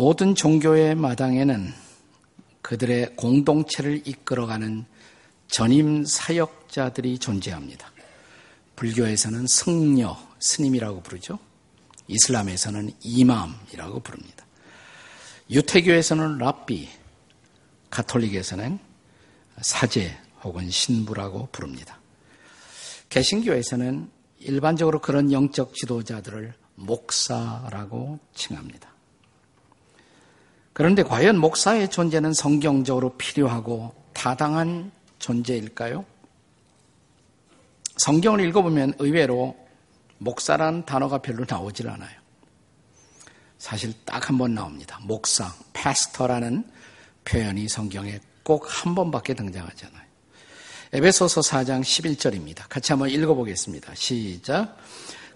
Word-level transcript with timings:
모든 0.00 0.34
종교의 0.34 0.94
마당에는 0.94 1.74
그들의 2.62 3.16
공동체를 3.16 4.00
이끌어가는 4.08 4.86
전임 5.46 6.06
사역자들이 6.06 7.18
존재합니다. 7.18 7.92
불교에서는 8.76 9.46
승려, 9.46 10.18
스님이라고 10.38 11.02
부르죠. 11.02 11.38
이슬람에서는 12.08 12.92
이맘이라고 13.02 14.00
부릅니다. 14.00 14.46
유태교에서는 15.50 16.38
랍비, 16.38 16.88
가톨릭에서는 17.90 18.78
사제 19.60 20.16
혹은 20.42 20.70
신부라고 20.70 21.50
부릅니다. 21.52 21.98
개신교에서는 23.10 24.10
일반적으로 24.38 25.02
그런 25.02 25.30
영적 25.30 25.74
지도자들을 25.74 26.54
목사라고 26.76 28.18
칭합니다. 28.34 28.89
그런데 30.72 31.02
과연 31.02 31.36
목사의 31.38 31.90
존재는 31.90 32.32
성경적으로 32.32 33.16
필요하고 33.16 33.94
타당한 34.12 34.92
존재일까요? 35.18 36.04
성경을 37.96 38.40
읽어보면 38.46 38.94
의외로 38.98 39.56
목사라는 40.18 40.84
단어가 40.86 41.18
별로 41.18 41.44
나오질 41.48 41.88
않아요. 41.88 42.20
사실 43.58 43.92
딱 44.04 44.30
한 44.30 44.38
번 44.38 44.54
나옵니다. 44.54 44.98
목사, 45.02 45.52
패스터라는 45.74 46.64
표현이 47.24 47.68
성경에 47.68 48.20
꼭 48.42 48.66
한 48.68 48.94
번밖에 48.94 49.34
등장하잖아요. 49.34 50.00
에베소서 50.92 51.42
4장 51.42 51.82
11절입니다. 51.82 52.64
같이 52.68 52.92
한번 52.92 53.10
읽어보겠습니다. 53.10 53.94
시작. 53.94 54.76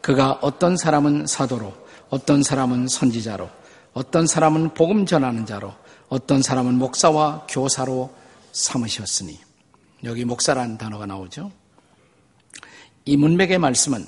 그가 0.00 0.38
어떤 0.42 0.76
사람은 0.76 1.26
사도로, 1.26 1.72
어떤 2.10 2.42
사람은 2.42 2.88
선지자로, 2.88 3.48
어떤 3.94 4.26
사람은 4.26 4.74
복음 4.74 5.06
전하는 5.06 5.46
자로, 5.46 5.72
어떤 6.08 6.42
사람은 6.42 6.74
목사와 6.74 7.46
교사로 7.48 8.12
삼으셨으니. 8.52 9.38
여기 10.02 10.24
목사라는 10.24 10.76
단어가 10.76 11.06
나오죠. 11.06 11.50
이 13.04 13.16
문맥의 13.16 13.58
말씀은 13.58 14.04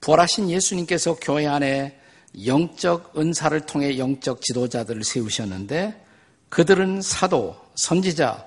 부활하신 0.00 0.50
예수님께서 0.50 1.16
교회 1.20 1.46
안에 1.46 1.98
영적 2.44 3.18
은사를 3.18 3.58
통해 3.62 3.98
영적 3.98 4.42
지도자들을 4.42 5.02
세우셨는데 5.02 6.04
그들은 6.50 7.00
사도, 7.02 7.56
선지자, 7.74 8.46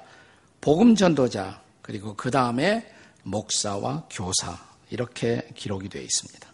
복음 0.62 0.96
전도자, 0.96 1.62
그리고 1.82 2.16
그 2.16 2.30
다음에 2.30 2.88
목사와 3.24 4.08
교사 4.10 4.58
이렇게 4.92 5.48
기록이 5.56 5.90
되어 5.90 6.02
있습니다. 6.02 6.51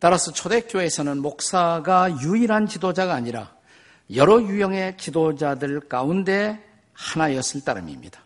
따라서 0.00 0.32
초대교회에서는 0.32 1.20
목사가 1.20 2.10
유일한 2.22 2.66
지도자가 2.66 3.14
아니라 3.14 3.54
여러 4.14 4.42
유형의 4.42 4.96
지도자들 4.96 5.80
가운데 5.88 6.58
하나였을 6.94 7.60
따름입니다. 7.60 8.20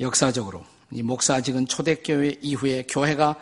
역사적으로 0.00 0.64
이 0.92 1.02
목사직은 1.02 1.66
초대교회 1.66 2.38
이후에 2.40 2.84
교회가 2.88 3.36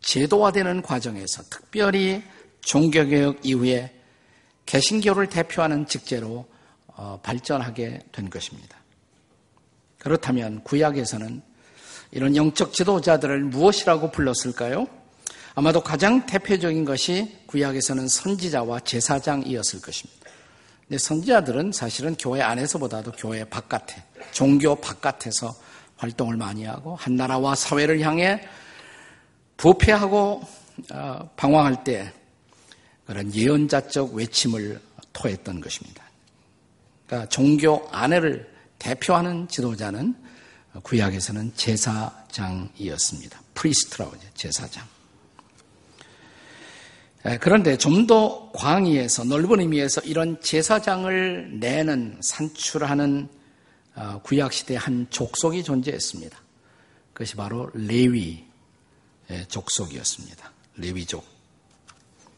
제도화되는 0.00 0.82
과정에서 0.82 1.42
특별히 1.50 2.22
종교개혁 2.62 3.44
이후에 3.44 3.94
개신교를 4.66 5.28
대표하는 5.28 5.86
직제로 5.86 6.46
어, 6.86 7.20
발전하게 7.22 8.00
된 8.12 8.30
것입니다. 8.30 8.76
그렇다면 9.98 10.62
구약에서는 10.64 11.42
이런 12.12 12.34
영적 12.34 12.72
지도자들을 12.72 13.44
무엇이라고 13.44 14.10
불렀을까요? 14.10 14.97
아마도 15.58 15.80
가장 15.80 16.24
대표적인 16.24 16.84
것이 16.84 17.36
구약에서는 17.46 18.06
선지자와 18.06 18.78
제사장이었을 18.78 19.80
것입니다. 19.80 20.30
근데 20.86 20.98
선지자들은 20.98 21.72
사실은 21.72 22.14
교회 22.16 22.42
안에서보다도 22.42 23.10
교회 23.18 23.42
바깥에, 23.42 24.00
종교 24.30 24.76
바깥에서 24.76 25.52
활동을 25.96 26.36
많이 26.36 26.64
하고 26.64 26.94
한 26.94 27.16
나라와 27.16 27.56
사회를 27.56 28.00
향해 28.02 28.40
부패하고 29.56 30.42
어, 30.92 31.30
방황할 31.34 31.82
때 31.82 32.12
그런 33.04 33.34
예언자적 33.34 34.14
외침을 34.14 34.80
토했던 35.12 35.60
것입니다. 35.60 36.04
그러니까 37.08 37.28
종교 37.30 37.88
안에를 37.90 38.48
대표하는 38.78 39.48
지도자는 39.48 40.14
구약에서는 40.84 41.52
제사장이었습니다. 41.56 43.40
priest라고 43.54 44.12
하죠. 44.12 44.28
제사장. 44.34 44.97
그런데 47.36 47.76
좀 47.76 48.06
더 48.06 48.50
광의에서 48.52 49.24
넓은 49.24 49.60
의미에서 49.60 50.00
이런 50.02 50.40
제사장을 50.40 51.58
내는 51.60 52.16
산출하는 52.20 53.28
어, 53.96 54.20
구약 54.22 54.52
시대의 54.52 54.78
한 54.78 55.06
족속이 55.10 55.62
존재했습니다. 55.64 56.38
그것이 57.12 57.34
바로 57.34 57.68
레위 57.74 58.44
족속이었습니다. 59.48 60.52
레위족. 60.76 61.24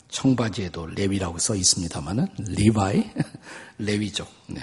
청바지에도 0.08 0.86
레위라고 0.86 1.38
써 1.38 1.54
있습니다만은 1.54 2.26
리바이 2.38 3.04
레위족. 3.78 4.28
네. 4.46 4.60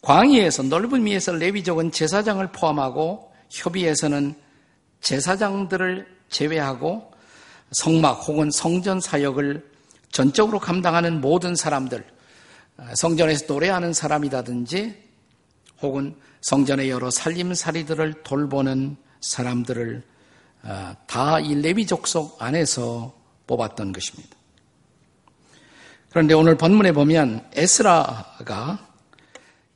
광의에서 0.00 0.62
넓은 0.62 1.00
의미에서 1.00 1.32
레위족은 1.32 1.92
제사장을 1.92 2.46
포함하고 2.52 3.32
협의에서는 3.50 4.34
제사장들을 5.00 6.06
제외하고 6.30 7.12
성막 7.70 8.26
혹은 8.26 8.50
성전 8.50 9.00
사역을 9.00 9.68
전적으로 10.10 10.58
감당하는 10.58 11.20
모든 11.20 11.54
사람들, 11.54 12.04
성전에서 12.94 13.46
노래하는 13.46 13.92
사람이라든지 13.92 14.94
혹은 15.82 16.16
성전의 16.40 16.90
여러 16.90 17.10
살림살이들을 17.10 18.22
돌보는 18.22 18.96
사람들을 19.20 20.02
아, 20.62 20.96
다이 21.06 21.54
레위 21.56 21.86
족속 21.86 22.42
안에서 22.42 23.14
뽑았던 23.46 23.92
것입니다. 23.92 24.36
그런데 26.10 26.34
오늘 26.34 26.56
본문에 26.56 26.92
보면 26.92 27.48
에스라가 27.54 28.88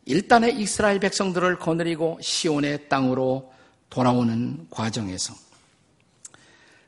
일단의 0.06 0.58
이스라엘 0.58 0.98
백성들을 0.98 1.58
거느리고 1.58 2.18
시온의 2.20 2.88
땅으로 2.88 3.52
돌아오는 3.90 4.66
과정에서 4.70 5.34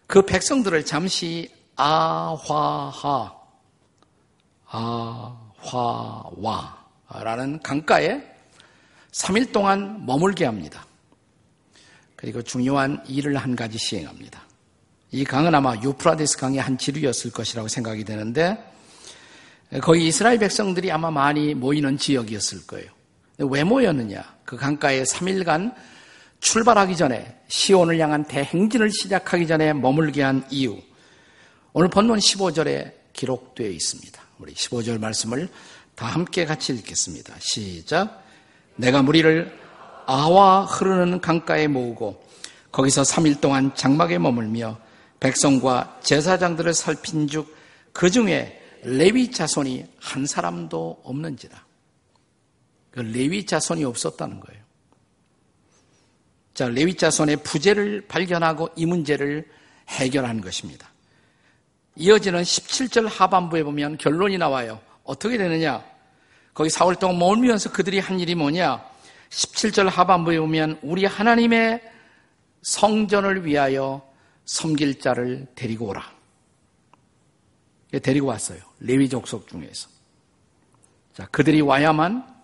그 0.06 0.22
백성들을 0.22 0.84
잠시 0.84 1.50
아화하, 1.76 3.32
아화와라는 7.06 7.60
강가에 7.62 8.22
3일 9.12 9.52
동안 9.52 10.04
머물게 10.04 10.44
합니다. 10.44 10.84
그리고 12.16 12.42
중요한 12.42 13.02
일을 13.06 13.36
한 13.36 13.54
가지 13.56 13.78
시행합니다. 13.78 14.42
이 15.10 15.24
강은 15.24 15.54
아마 15.54 15.76
유프라데스 15.76 16.38
강의 16.38 16.60
한 16.60 16.76
지류였을 16.76 17.30
것이라고 17.30 17.68
생각이 17.68 18.04
되는데 18.04 18.58
거기 19.82 20.06
이스라엘 20.08 20.38
백성들이 20.38 20.90
아마 20.90 21.10
많이 21.10 21.54
모이는 21.54 21.98
지역이었을 21.98 22.66
거예요. 22.66 22.90
왜 23.38 23.64
모였느냐? 23.64 24.22
그 24.44 24.56
강가에 24.56 25.02
3일간 25.02 25.74
출발하기 26.40 26.96
전에 26.96 27.40
시온을 27.48 27.98
향한 27.98 28.24
대행진을 28.24 28.90
시작하기 28.90 29.46
전에 29.46 29.72
머물게 29.72 30.22
한 30.22 30.44
이유. 30.50 30.76
오늘 31.72 31.88
본문 31.88 32.18
15절에 32.18 32.92
기록되어 33.12 33.68
있습니다. 33.68 34.22
우리 34.38 34.52
15절 34.54 35.00
말씀을 35.00 35.48
다 35.94 36.06
함께 36.06 36.44
같이 36.44 36.74
읽겠습니다. 36.74 37.34
시작. 37.38 38.22
내가 38.76 39.02
무리를 39.02 39.58
아와 40.06 40.64
흐르는 40.64 41.20
강가에 41.20 41.68
모으고 41.68 42.22
거기서 42.72 43.02
3일 43.02 43.40
동안 43.40 43.74
장막에 43.74 44.18
머물며 44.18 44.78
백성과 45.20 46.00
제사장들을 46.02 46.74
살핀 46.74 47.28
즉그 47.28 48.10
중에 48.10 48.60
레위 48.82 49.30
자손이 49.30 49.86
한 49.98 50.26
사람도 50.26 51.02
없는지다. 51.04 51.64
그 52.90 53.00
레위 53.00 53.46
자손이 53.46 53.84
없었다는 53.84 54.40
거예요. 54.40 54.63
자, 56.54 56.68
레위 56.68 56.94
자손의 56.94 57.38
부재를 57.38 58.06
발견하고 58.06 58.70
이 58.76 58.86
문제를 58.86 59.48
해결한 59.88 60.40
것입니다. 60.40 60.88
이어지는 61.96 62.42
17절 62.42 63.08
하반부에 63.08 63.64
보면 63.64 63.98
결론이 63.98 64.38
나와요. 64.38 64.80
어떻게 65.02 65.36
되느냐? 65.36 65.84
거기 66.54 66.70
4월 66.70 66.98
동안 66.98 67.18
머물면서 67.18 67.72
그들이 67.72 67.98
한 67.98 68.20
일이 68.20 68.34
뭐냐? 68.34 68.82
17절 69.30 69.90
하반부에 69.90 70.38
보면 70.38 70.78
우리 70.82 71.04
하나님의 71.04 71.82
성전을 72.62 73.44
위하여 73.44 74.02
섬길 74.44 75.00
자를 75.00 75.46
데리고 75.56 75.86
오라. 75.88 76.14
데리고 78.02 78.28
왔어요. 78.28 78.60
레위 78.80 79.08
족속 79.08 79.48
중에서. 79.48 79.88
자, 81.14 81.26
그들이 81.26 81.60
와야만 81.60 82.34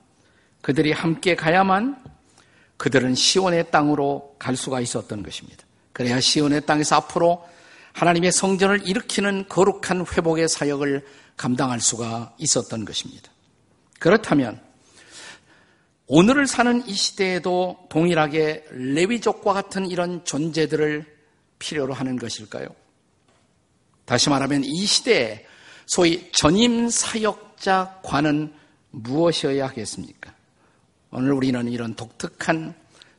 그들이 0.63 0.93
함께 0.93 1.35
가야만 1.35 2.03
그들은 2.81 3.15
시온의 3.15 3.71
땅으로 3.71 4.37
갈 4.39 4.57
수가 4.57 4.81
있었던 4.81 5.23
것입니다. 5.23 5.67
그래야 5.93 6.19
시온의 6.19 6.65
땅에서 6.65 6.97
앞으로 6.97 7.47
하나님의 7.93 8.33
성전을 8.33 8.89
일으키는 8.89 9.49
거룩한 9.51 10.07
회복의 10.07 10.49
사역을 10.49 11.07
감당할 11.37 11.79
수가 11.81 12.35
있었던 12.39 12.87
것입니다. 12.87 13.31
그렇다면 13.99 14.63
오늘을 16.07 16.47
사는 16.47 16.83
이 16.89 16.95
시대에도 16.95 17.87
동일하게 17.91 18.65
레위족과 18.71 19.53
같은 19.53 19.91
이런 19.91 20.25
존재들을 20.25 21.05
필요로 21.59 21.93
하는 21.93 22.17
것일까요? 22.17 22.67
다시 24.07 24.31
말하면 24.31 24.65
이 24.65 24.87
시대에 24.87 25.45
소위 25.85 26.31
전임 26.33 26.89
사역자관은 26.89 28.55
무엇이어야 28.93 29.69
하겠습니까? 29.69 30.40
오늘 31.13 31.33
우리는 31.33 31.69
이런 31.69 31.95
독특한 31.95 32.75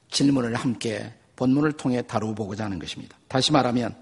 질문을 0.10 0.56
함께 0.56 1.14
본문을 1.36 1.74
통해 1.74 2.02
다루보고자 2.02 2.66
하는 2.66 2.80
것입니다. 2.80 3.18
다시 3.28 3.52
말하면 3.52 3.96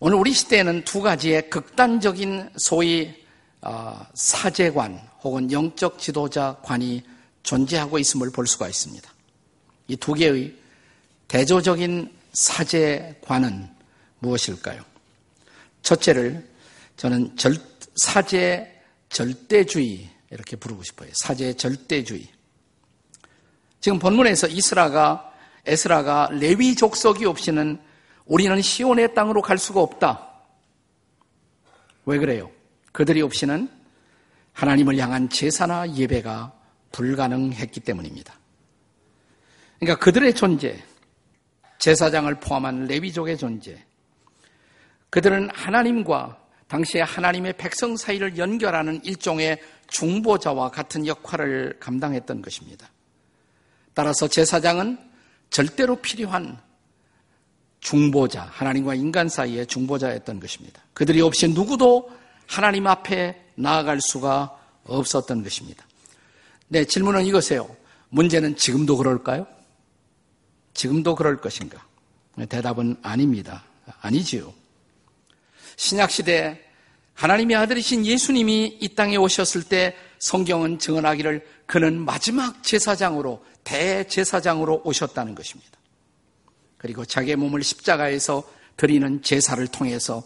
오늘 0.00 0.18
우리 0.18 0.32
시대에는 0.32 0.84
두 0.84 1.00
가지의 1.00 1.50
극단적인 1.50 2.50
소위 2.56 3.14
어, 3.62 4.06
사제관 4.14 5.00
혹은 5.22 5.50
영적 5.50 5.98
지도자관이 5.98 7.02
존재하고 7.42 7.98
있음을 7.98 8.30
볼 8.30 8.46
수가 8.46 8.68
있습니다. 8.68 9.10
이 9.88 9.96
두 9.96 10.14
개의 10.14 10.54
대조적인 11.28 12.12
사제관은 12.32 13.68
무엇일까요? 14.18 14.82
첫째를 15.82 16.48
저는 16.96 17.36
절, 17.36 17.56
사제 17.96 18.82
절대주의 19.08 20.08
이렇게 20.30 20.56
부르고 20.56 20.82
싶어요. 20.82 21.10
사제 21.12 21.54
절대주의. 21.54 22.28
지금 23.84 23.98
본문에서 23.98 24.46
이스라가 24.46 25.30
에스라가 25.66 26.30
레위 26.32 26.74
족속이 26.74 27.26
없이는 27.26 27.78
우리는 28.24 28.62
시온의 28.62 29.12
땅으로 29.12 29.42
갈 29.42 29.58
수가 29.58 29.82
없다. 29.82 30.26
왜 32.06 32.16
그래요? 32.16 32.50
그들이 32.92 33.20
없이는 33.20 33.68
하나님을 34.54 34.96
향한 34.96 35.28
제사나 35.28 35.92
예배가 35.96 36.50
불가능했기 36.92 37.80
때문입니다. 37.80 38.32
그러니까 39.78 40.02
그들의 40.02 40.32
존재, 40.32 40.82
제사장을 41.78 42.34
포함한 42.36 42.86
레위족의 42.86 43.36
존재, 43.36 43.84
그들은 45.10 45.50
하나님과 45.52 46.38
당시에 46.68 47.02
하나님의 47.02 47.58
백성 47.58 47.98
사이를 47.98 48.38
연결하는 48.38 49.04
일종의 49.04 49.60
중보자와 49.88 50.70
같은 50.70 51.06
역할을 51.06 51.76
감당했던 51.80 52.40
것입니다. 52.40 52.88
따라서 53.94 54.28
제사장은 54.28 54.98
절대로 55.50 55.96
필요한 55.96 56.58
중보자, 57.80 58.48
하나님과 58.50 58.94
인간 58.94 59.28
사이의 59.28 59.66
중보자였던 59.66 60.40
것입니다. 60.40 60.82
그들이 60.94 61.20
없이 61.20 61.48
누구도 61.48 62.10
하나님 62.46 62.86
앞에 62.86 63.40
나아갈 63.54 64.00
수가 64.00 64.58
없었던 64.84 65.42
것입니다. 65.42 65.86
네, 66.68 66.84
질문은 66.84 67.24
이것이에요. 67.26 67.68
문제는 68.08 68.56
지금도 68.56 68.96
그럴까요? 68.96 69.46
지금도 70.72 71.14
그럴 71.14 71.40
것인가? 71.40 71.86
대답은 72.48 72.96
아닙니다. 73.02 73.64
아니지요. 74.00 74.52
신약시대 75.76 76.60
하나님의 77.14 77.56
아들이신 77.56 78.06
예수님이 78.06 78.78
이 78.80 78.88
땅에 78.94 79.16
오셨을 79.16 79.62
때 79.64 79.96
성경은 80.18 80.78
증언하기를 80.78 81.46
그는 81.66 82.04
마지막 82.04 82.62
제사장으로, 82.62 83.44
대제사장으로 83.64 84.82
오셨다는 84.84 85.34
것입니다. 85.34 85.72
그리고 86.78 87.04
자기의 87.04 87.36
몸을 87.36 87.62
십자가에서 87.62 88.44
드리는 88.76 89.22
제사를 89.22 89.66
통해서 89.68 90.22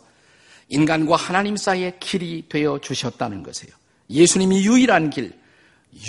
인간과 0.68 1.16
하나님 1.16 1.56
사이의 1.56 1.98
길이 2.00 2.44
되어 2.48 2.78
주셨다는 2.80 3.42
것이에요. 3.42 3.74
예수님이 4.10 4.66
유일한 4.66 5.10
길, 5.10 5.32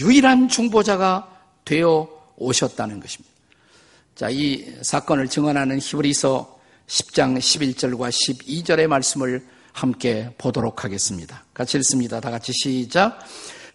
유일한 0.02 0.50
중보자가 0.50 1.38
되어 1.66 2.10
오셨다는 2.38 3.00
것입니다. 3.00 3.36
자, 4.16 4.30
이 4.30 4.75
사건을 4.82 5.28
증언하는 5.28 5.80
히브리서 5.80 6.60
10장 6.88 7.38
11절과 7.38 8.10
12절의 8.10 8.88
말씀을 8.88 9.46
함께 9.72 10.34
보도록 10.38 10.84
하겠습니다. 10.84 11.46
같이 11.54 11.78
읽습니다. 11.78 12.20
다 12.20 12.32
같이 12.32 12.52
시작. 12.52 13.20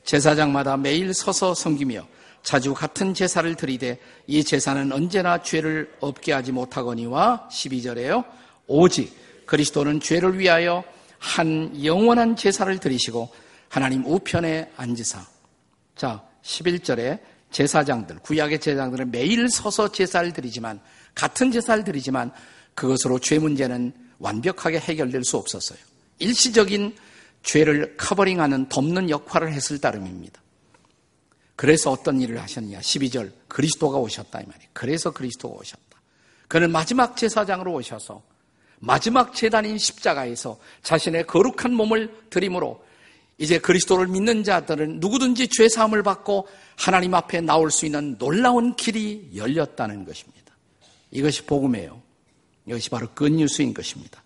제사장마다 0.04 0.76
매일 0.76 1.14
서서 1.14 1.54
섬기며 1.54 2.06
자주 2.44 2.74
같은 2.74 3.14
제사를 3.14 3.52
드리되 3.56 3.98
이 4.26 4.44
제사는 4.44 4.92
언제나 4.92 5.42
죄를 5.42 5.92
없게 5.98 6.32
하지 6.32 6.52
못하거니와 6.52 7.48
12절에요. 7.50 8.24
오직 8.66 9.12
그리스도는 9.46 9.98
죄를 9.98 10.38
위하여 10.38 10.84
한 11.18 11.84
영원한 11.84 12.36
제사를 12.36 12.78
드리시고 12.78 13.30
하나님 13.68 14.04
우편에 14.04 14.70
앉으사 14.76 15.26
자, 15.96 16.22
11절에 16.42 17.18
제사장들, 17.50 18.18
구약의 18.18 18.60
제사장들은 18.60 19.10
매일 19.10 19.48
서서 19.48 19.92
제사를 19.92 20.32
드리지만, 20.32 20.80
같은 21.14 21.52
제사를 21.52 21.84
드리지만, 21.84 22.32
그것으로 22.74 23.20
죄 23.20 23.38
문제는 23.38 23.92
완벽하게 24.18 24.80
해결될 24.80 25.22
수 25.22 25.36
없었어요. 25.36 25.78
일시적인 26.18 26.96
죄를 27.44 27.96
커버링하는 27.96 28.68
덮는 28.68 29.08
역할을 29.08 29.52
했을 29.52 29.80
따름입니다. 29.80 30.43
그래서 31.56 31.90
어떤 31.90 32.20
일을 32.20 32.40
하셨냐? 32.42 32.80
12절, 32.80 33.32
그리스도가 33.48 33.98
오셨다, 33.98 34.40
이 34.40 34.44
말이에요. 34.46 34.70
그래서 34.72 35.10
그리스도가 35.12 35.60
오셨다. 35.60 35.82
그는 36.48 36.70
마지막 36.70 37.16
제사장으로 37.16 37.72
오셔서 37.72 38.22
마지막 38.80 39.34
재단인 39.34 39.78
십자가에서 39.78 40.58
자신의 40.82 41.26
거룩한 41.26 41.72
몸을 41.72 42.12
드림으로 42.30 42.84
이제 43.38 43.58
그리스도를 43.58 44.06
믿는 44.08 44.44
자들은 44.44 45.00
누구든지 45.00 45.48
죄 45.48 45.68
사함을 45.68 46.02
받고 46.02 46.46
하나님 46.76 47.14
앞에 47.14 47.40
나올 47.40 47.70
수 47.70 47.86
있는 47.86 48.16
놀라운 48.18 48.76
길이 48.76 49.30
열렸다는 49.34 50.04
것입니다. 50.04 50.54
이것이 51.10 51.44
복음이에요. 51.44 52.00
이것이 52.66 52.90
바로 52.90 53.08
끝뉴스인 53.14 53.74
것입니다. 53.74 54.22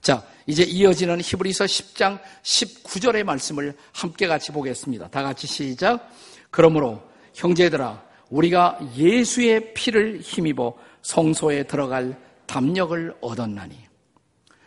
자, 0.00 0.24
이제 0.46 0.62
이어지는 0.62 1.20
히브리서 1.20 1.64
10장 1.64 2.20
19절의 2.42 3.24
말씀을 3.24 3.76
함께 3.92 4.26
같이 4.26 4.52
보겠습니다. 4.52 5.08
다 5.08 5.22
같이 5.22 5.46
시작. 5.46 6.10
그러므로 6.50 7.02
형제들아 7.34 8.02
우리가 8.30 8.78
예수의 8.96 9.74
피를 9.74 10.20
힘입어 10.20 10.74
성소에 11.02 11.64
들어갈 11.64 12.20
담력을 12.46 13.16
얻었나니 13.20 13.76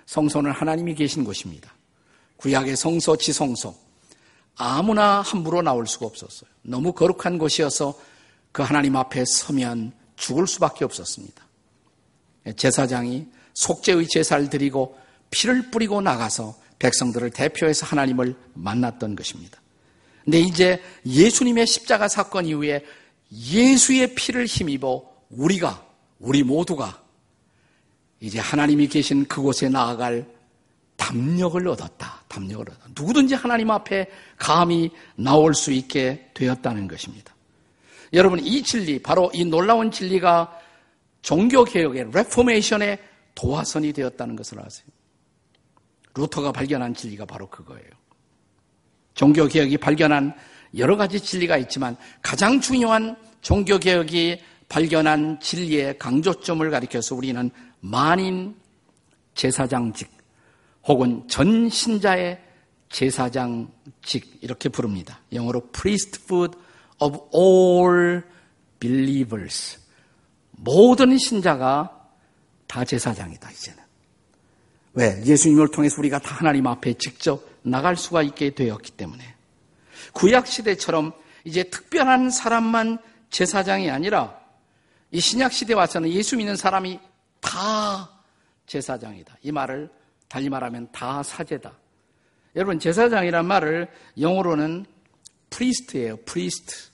성소는 0.06 0.52
하나님이 0.52 0.96
계신 0.96 1.24
곳입니다. 1.24 1.74
구약의 2.38 2.76
성소, 2.76 3.18
지성소. 3.18 3.74
아무나 4.56 5.22
함부로 5.22 5.62
나올 5.62 5.88
수가 5.88 6.06
없었어요. 6.06 6.50
너무 6.64 6.92
거룩한 6.94 7.38
곳이어서 7.38 7.98
그 8.52 8.62
하나님 8.62 8.96
앞에 8.96 9.24
서면 9.26 9.94
죽을 10.16 10.48
수밖에 10.48 10.84
없었습니다. 10.84 11.46
제사장이 12.58 13.28
속죄의 13.54 14.08
제사를 14.10 14.50
드리고 14.50 14.98
피를 15.30 15.72
뿌리고 15.72 16.02
나가서 16.02 16.56
백성들을 16.80 17.30
대표해서 17.32 17.86
하나님을 17.86 18.36
만났던 18.54 19.16
것입니다. 19.16 19.61
근데 20.24 20.40
이제 20.40 20.82
예수님의 21.06 21.68
십자가 21.68 22.08
사건 22.08 22.46
이후에 22.46 22.86
예수의 23.32 24.16
피를 24.16 24.46
힘입어 24.46 25.04
우리가, 25.30 25.86
우리 26.20 26.44
모두가 26.44 27.02
이제 28.20 28.40
하나님이 28.40 28.88
계신 28.88 29.26
그곳에 29.26 29.70
나아갈 29.70 30.28
담력을 30.96 31.68
얻었다. 31.68 32.24
담력을 32.28 32.70
얻었다. 32.70 32.90
누구든지 32.96 33.34
하나님 33.34 33.72
앞에 33.72 34.08
감히 34.38 34.92
나올 35.16 35.56
수 35.56 35.72
있게 35.72 36.30
되었다는 36.36 36.88
것입니다. 36.88 37.34
여러분, 38.14 38.40
이 38.40 38.62
진리, 38.62 39.02
바로 39.02 39.32
이 39.34 39.44
놀라운 39.44 39.90
진리가 39.90 40.60
종교개혁의 41.22 42.12
Reformation의 42.12 43.00
도화선이 43.34 43.94
되었다는 43.94 44.36
것을 44.36 44.60
아세요. 44.60 44.88
루터가 46.14 46.52
발견한 46.52 46.94
진리가 46.94 47.26
바로 47.26 47.50
그거예요. 47.50 48.01
종교개혁이 49.14 49.78
발견한 49.78 50.34
여러 50.78 50.96
가지 50.96 51.20
진리가 51.20 51.58
있지만 51.58 51.98
가장 52.22 52.62
중요한 52.62 53.16
종교개혁이 53.42 54.42
발견한 54.70 55.40
진리의 55.42 55.98
강조점을 55.98 56.70
가리켜서 56.70 57.16
우리는 57.16 57.52
만인 57.82 58.56
제사장직, 59.34 60.10
혹은 60.88 61.28
전 61.28 61.68
신자의 61.70 62.40
제사장직 62.90 64.40
이렇게 64.42 64.70
부릅니다. 64.70 65.20
영어로 65.34 65.72
priesthood 65.72 66.58
of 67.00 67.20
all 67.36 68.24
believers. 68.80 69.80
모든 70.52 71.18
신자가 71.18 72.08
다 72.68 72.86
제사장이다 72.86 73.52
이제는. 73.52 73.84
왜? 74.94 75.22
예수님을 75.26 75.72
통해서 75.72 75.96
우리가 76.00 76.20
다 76.20 76.36
하나님 76.36 76.68
앞에 76.68 76.94
직접 76.94 77.42
나갈 77.64 77.96
수가 77.96 78.24
있게 78.24 78.52
되었기 78.52 78.92
때문에. 78.92 79.36
구약 80.14 80.48
시대처럼 80.48 81.14
이제 81.44 81.64
특별한 81.64 82.30
사람만 82.30 83.00
제사장이 83.30 83.90
아니라 83.90 84.40
이 85.12 85.20
신약 85.20 85.52
시대 85.54 85.74
와서는 85.74 86.10
예수 86.10 86.38
믿는 86.38 86.56
사람이 86.56 87.00
다 87.40 88.10
제사장이다. 88.66 89.38
이 89.42 89.52
말을 89.52 89.90
달리 90.28 90.50
말하면 90.50 90.90
다 90.92 91.24
사제다. 91.24 91.74
여러분 92.56 92.80
제사장이란 92.80 93.46
말을 93.46 93.90
영어로는 94.20 94.86
priest예요. 95.50 96.18
priest. 96.26 96.90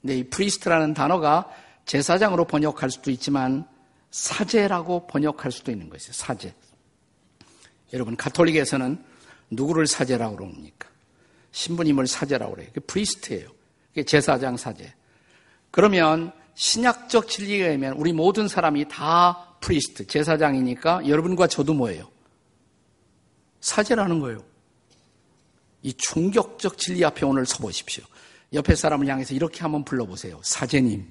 근데 0.00 0.18
이 0.18 0.24
priest라는 0.28 0.94
단어가 0.94 1.50
제사장으로 1.86 2.46
번역할 2.46 2.90
수도 2.90 3.10
있지만 3.10 3.66
사제라고 4.10 5.06
번역할 5.06 5.52
수도 5.52 5.70
있는 5.70 5.88
것이에요. 5.88 6.12
사제. 6.12 6.54
여러분 7.92 8.16
가톨릭에서는 8.16 9.02
누구를 9.50 9.86
사제라고 9.86 10.36
그럽니까? 10.36 10.88
신부님을 11.52 12.06
사제라고 12.06 12.54
그래요. 12.54 12.68
그게 12.68 12.80
priest예요. 12.80 13.48
그게 13.88 14.04
제사장 14.04 14.56
사제. 14.56 14.92
그러면 15.70 16.32
신약적 16.54 17.28
진리에 17.28 17.66
의하면 17.66 17.94
우리 17.94 18.12
모든 18.12 18.48
사람이 18.48 18.88
다 18.88 19.56
priest, 19.60 20.06
제사장이니까 20.06 21.08
여러분과 21.08 21.46
저도 21.46 21.74
뭐예요? 21.74 22.10
사제라는 23.60 24.20
거예요. 24.20 24.44
이 25.82 25.94
충격적 25.94 26.78
진리 26.78 27.04
앞에 27.04 27.24
오늘 27.26 27.46
서보십시오. 27.46 28.04
옆에 28.52 28.74
사람을 28.74 29.06
향해서 29.06 29.34
이렇게 29.34 29.60
한번 29.60 29.84
불러보세요. 29.84 30.40
사제님. 30.42 31.06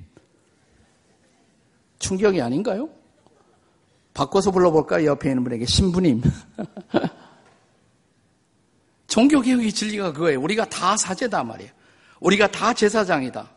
충격이 2.00 2.41
아닌가요? 2.41 2.89
바꿔서 4.13 4.51
불러볼까요? 4.51 5.05
옆에 5.05 5.29
있는 5.29 5.43
분에게 5.43 5.65
신부님. 5.65 6.22
종교개혁의 9.19 9.73
진리가 9.73 10.13
그거예요. 10.13 10.39
우리가 10.39 10.69
다 10.69 10.95
사제다 10.95 11.43
말이에요. 11.43 11.71
우리가 12.21 12.47
다 12.47 12.73
제사장이다. 12.73 13.49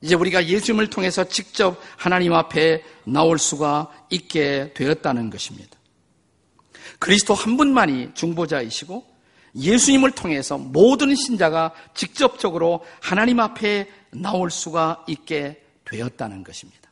이제 0.00 0.16
우리가 0.16 0.46
예수님을 0.46 0.90
통해서 0.90 1.22
직접 1.24 1.78
하나님 1.96 2.32
앞에 2.32 2.82
나올 3.04 3.38
수가 3.38 3.90
있게 4.10 4.72
되었다는 4.74 5.30
것입니다. 5.30 5.78
그리스도 6.98 7.34
한 7.34 7.56
분만이 7.56 8.14
중보자이시고 8.14 9.14
예수님을 9.54 10.10
통해서 10.10 10.58
모든 10.58 11.14
신자가 11.14 11.72
직접적으로 11.94 12.84
하나님 13.00 13.38
앞에 13.38 13.88
나올 14.10 14.50
수가 14.50 15.04
있게 15.06 15.62
되었다는 15.84 16.42
것입니다. 16.42 16.90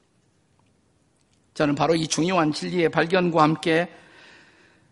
저는 1.54 1.74
바로 1.74 1.96
이 1.96 2.06
중요한 2.06 2.52
진리의 2.52 2.90
발견과 2.90 3.42
함께 3.42 3.88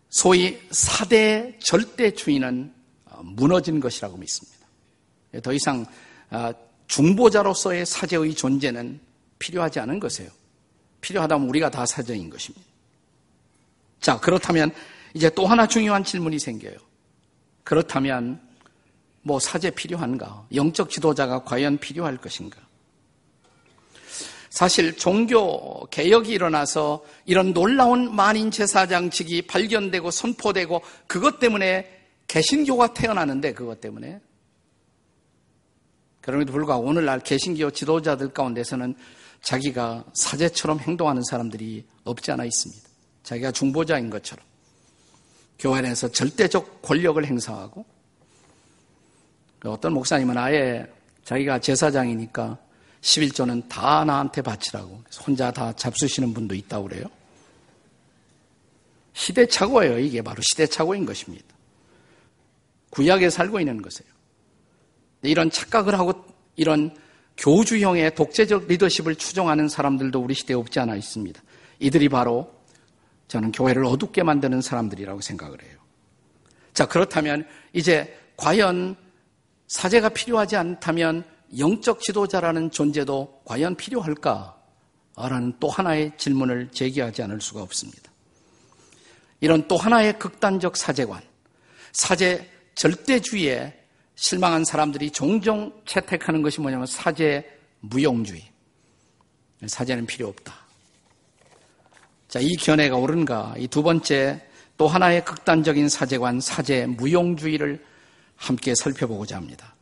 소위 0.09 0.59
사대 0.71 1.57
절대 1.59 2.11
주의는 2.11 2.80
무너진 3.23 3.79
것이라고 3.79 4.17
믿습니다. 4.17 4.67
더 5.41 5.53
이상 5.53 5.85
아, 6.29 6.53
중보자로서의 6.87 7.85
사제의 7.85 8.33
존재는 8.35 8.99
필요하지 9.39 9.79
않은 9.79 9.99
것이에요. 9.99 10.29
필요하다면 11.01 11.47
우리가 11.49 11.69
다 11.69 11.85
사제인 11.85 12.29
것입니다. 12.29 12.65
자, 13.99 14.19
그렇다면 14.19 14.71
이제 15.13 15.29
또 15.29 15.45
하나 15.47 15.67
중요한 15.67 16.03
질문이 16.03 16.39
생겨요. 16.39 16.75
그렇다면 17.63 18.41
뭐 19.23 19.39
사제 19.39 19.69
필요한가? 19.69 20.45
영적 20.53 20.89
지도자가 20.89 21.43
과연 21.43 21.77
필요할 21.77 22.17
것인가? 22.17 22.59
사실 24.49 24.97
종교 24.97 25.85
개혁이 25.87 26.31
일어나서 26.31 27.05
이런 27.25 27.53
놀라운 27.53 28.13
만인 28.13 28.51
제사장직이 28.51 29.43
발견되고 29.43 30.11
선포되고 30.11 30.81
그것 31.07 31.39
때문에 31.39 32.00
개신교가 32.31 32.93
태어나는데 32.93 33.53
그것 33.53 33.81
때문에 33.81 34.21
그럼에도 36.21 36.53
불구하고 36.53 36.85
오늘날 36.85 37.19
개신교 37.19 37.71
지도자들 37.71 38.29
가운데서는 38.29 38.95
자기가 39.41 40.05
사제처럼 40.13 40.79
행동하는 40.79 41.21
사람들이 41.29 41.85
없지 42.05 42.31
않아 42.31 42.45
있습니다. 42.45 42.89
자기가 43.23 43.51
중보자인 43.51 44.09
것처럼 44.09 44.45
교회 45.59 45.79
안에서 45.79 46.07
절대적 46.07 46.81
권력을 46.81 47.23
행사하고 47.25 47.85
어떤 49.65 49.93
목사님은 49.93 50.37
아예 50.37 50.87
자기가 51.25 51.59
제사장이니까 51.59 52.57
11조는 53.01 53.67
다 53.67 54.05
나한테 54.05 54.41
바치라고 54.41 55.03
혼자 55.27 55.51
다 55.51 55.73
잡수시는 55.73 56.33
분도 56.33 56.55
있다고 56.55 56.87
그래요. 56.87 57.03
시대착오예요. 59.11 59.99
이게 59.99 60.21
바로 60.21 60.41
시대착오인 60.41 61.05
것입니다. 61.05 61.50
구약에 62.91 63.29
살고 63.29 63.59
있는 63.59 63.81
것이에요. 63.81 64.11
이런 65.23 65.49
착각을 65.49 65.97
하고 65.97 66.25
이런 66.55 66.95
교주형의 67.37 68.15
독재적 68.15 68.67
리더십을 68.67 69.15
추종하는 69.15 69.67
사람들도 69.67 70.19
우리 70.19 70.33
시대에 70.33 70.55
없지 70.55 70.79
않아 70.79 70.95
있습니다. 70.95 71.41
이들이 71.79 72.09
바로 72.09 72.53
저는 73.27 73.51
교회를 73.51 73.85
어둡게 73.85 74.23
만드는 74.23 74.61
사람들이라고 74.61 75.21
생각을 75.21 75.61
해요. 75.63 75.77
자, 76.73 76.85
그렇다면 76.85 77.47
이제 77.73 78.17
과연 78.37 78.95
사제가 79.67 80.09
필요하지 80.09 80.57
않다면 80.57 81.23
영적 81.57 82.01
지도자라는 82.01 82.71
존재도 82.71 83.41
과연 83.45 83.75
필요할까? 83.75 84.57
라는 85.15 85.53
또 85.59 85.69
하나의 85.69 86.13
질문을 86.17 86.69
제기하지 86.71 87.23
않을 87.23 87.41
수가 87.41 87.61
없습니다. 87.61 88.11
이런 89.39 89.67
또 89.67 89.77
하나의 89.77 90.17
극단적 90.19 90.77
사제관, 90.77 91.21
사제 91.91 92.49
절대주의에 92.81 93.71
실망한 94.15 94.65
사람들이 94.65 95.11
종종 95.11 95.71
채택하는 95.85 96.41
것이 96.41 96.59
뭐냐면 96.61 96.87
사제 96.87 97.47
무용주의. 97.79 98.43
사제는 99.67 100.07
필요 100.07 100.27
없다. 100.29 100.55
자, 102.27 102.39
이 102.39 102.55
견해가 102.55 102.95
옳은가? 102.95 103.53
이 103.59 103.67
두 103.67 103.83
번째 103.83 104.43
또 104.77 104.87
하나의 104.87 105.23
극단적인 105.23 105.89
사제관, 105.89 106.39
사제 106.39 106.87
무용주의를 106.87 107.85
함께 108.35 108.73
살펴보고자 108.73 109.35
합니다. 109.37 109.75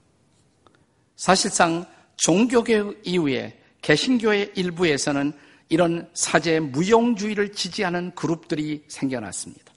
사실상 1.16 1.86
종교개혁 2.18 3.00
이후에 3.06 3.58
개신교의 3.82 4.52
일부에서는 4.56 5.32
이런 5.70 6.10
사제 6.14 6.60
무용주의를 6.60 7.54
지지하는 7.54 8.14
그룹들이 8.14 8.84
생겨났습니다. 8.90 9.69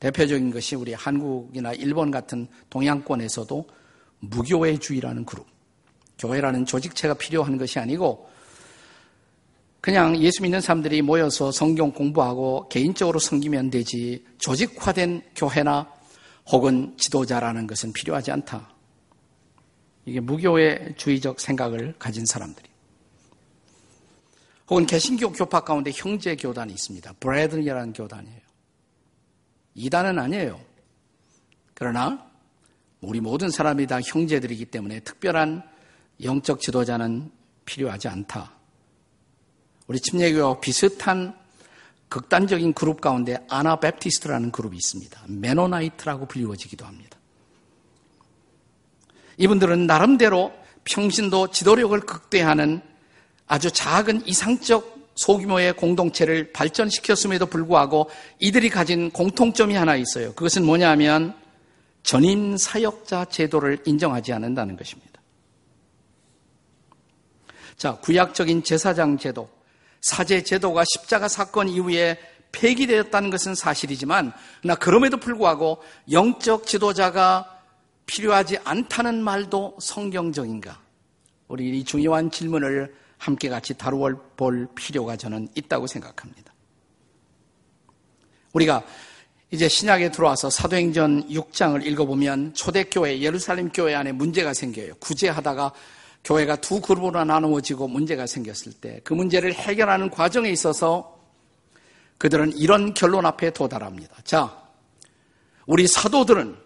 대표적인 0.00 0.50
것이 0.50 0.76
우리 0.76 0.92
한국이나 0.92 1.72
일본 1.72 2.10
같은 2.10 2.46
동양권에서도 2.70 3.66
무교회주의라는 4.20 5.24
그룹. 5.24 5.46
교회라는 6.18 6.66
조직체가 6.66 7.14
필요한 7.14 7.58
것이 7.58 7.78
아니고 7.78 8.28
그냥 9.80 10.16
예수 10.18 10.42
믿는 10.42 10.60
사람들이 10.60 11.02
모여서 11.02 11.52
성경 11.52 11.92
공부하고 11.92 12.68
개인적으로 12.68 13.18
섬기면 13.18 13.70
되지 13.70 14.24
조직화된 14.38 15.22
교회나 15.36 15.88
혹은 16.50 16.96
지도자라는 16.96 17.66
것은 17.66 17.92
필요하지 17.92 18.32
않다. 18.32 18.68
이게 20.04 20.20
무교회주의적 20.20 21.38
생각을 21.38 21.94
가진 21.98 22.26
사람들이. 22.26 22.66
혹은 24.70 24.86
개신교 24.86 25.32
교파 25.32 25.60
가운데 25.60 25.90
형제 25.94 26.34
교단이 26.34 26.72
있습니다. 26.72 27.12
브레드이라는 27.20 27.92
교단이에요. 27.92 28.47
이단은 29.78 30.18
아니에요. 30.18 30.60
그러나 31.74 32.26
우리 33.00 33.20
모든 33.20 33.50
사람이 33.50 33.86
다 33.86 34.00
형제들이기 34.00 34.66
때문에 34.66 35.00
특별한 35.00 35.62
영적 36.22 36.60
지도자는 36.60 37.30
필요하지 37.64 38.08
않다. 38.08 38.52
우리 39.86 40.00
침례교와 40.00 40.60
비슷한 40.60 41.38
극단적인 42.08 42.72
그룹 42.72 43.00
가운데 43.00 43.38
Anabaptist라는 43.48 44.50
그룹이 44.50 44.76
있습니다. 44.76 45.22
Mennonite라고 45.28 46.26
불리워지기도 46.26 46.84
합니다. 46.84 47.16
이분들은 49.36 49.86
나름대로 49.86 50.52
평신도 50.84 51.52
지도력을 51.52 51.98
극대화하는 52.00 52.82
아주 53.46 53.70
작은 53.70 54.26
이상적 54.26 54.97
소규모의 55.18 55.72
공동체를 55.72 56.52
발전시켰음에도 56.52 57.46
불구하고 57.46 58.08
이들이 58.38 58.70
가진 58.70 59.10
공통점이 59.10 59.74
하나 59.74 59.96
있어요. 59.96 60.32
그것은 60.34 60.64
뭐냐면 60.64 61.34
전임 62.04 62.56
사역자 62.56 63.24
제도를 63.24 63.80
인정하지 63.84 64.32
않는다는 64.32 64.76
것입니다. 64.76 65.20
자, 67.76 67.96
구약적인 67.96 68.62
제사장 68.62 69.18
제도, 69.18 69.50
사제 70.00 70.44
제도가 70.44 70.84
십자가 70.84 71.26
사건 71.26 71.68
이후에 71.68 72.16
폐기되었다는 72.52 73.30
것은 73.30 73.56
사실이지만, 73.56 74.32
나 74.62 74.76
그럼에도 74.76 75.16
불구하고 75.16 75.82
영적 76.12 76.64
지도자가 76.64 77.58
필요하지 78.06 78.58
않다는 78.62 79.22
말도 79.24 79.78
성경적인가? 79.80 80.80
우리 81.48 81.80
이 81.80 81.84
중요한 81.84 82.30
질문을 82.30 82.94
함께 83.18 83.48
같이 83.48 83.74
다루어 83.74 84.10
볼 84.36 84.68
필요가 84.74 85.16
저는 85.16 85.48
있다고 85.54 85.86
생각합니다. 85.86 86.54
우리가 88.52 88.84
이제 89.50 89.68
신약에 89.68 90.10
들어와서 90.10 90.50
사도행전 90.50 91.28
6장을 91.28 91.84
읽어보면 91.84 92.54
초대교회 92.54 93.20
예루살렘 93.20 93.70
교회 93.70 93.94
안에 93.94 94.12
문제가 94.12 94.52
생겨요. 94.54 94.94
구제하다가 94.96 95.72
교회가 96.24 96.56
두 96.56 96.80
그룹으로 96.80 97.24
나누어지고 97.24 97.88
문제가 97.88 98.26
생겼을 98.26 98.72
때 98.74 99.00
그 99.04 99.14
문제를 99.14 99.54
해결하는 99.54 100.10
과정에 100.10 100.50
있어서 100.50 101.18
그들은 102.18 102.56
이런 102.56 102.94
결론 102.94 103.24
앞에 103.24 103.50
도달합니다. 103.50 104.16
자, 104.24 104.62
우리 105.66 105.86
사도들은 105.86 106.56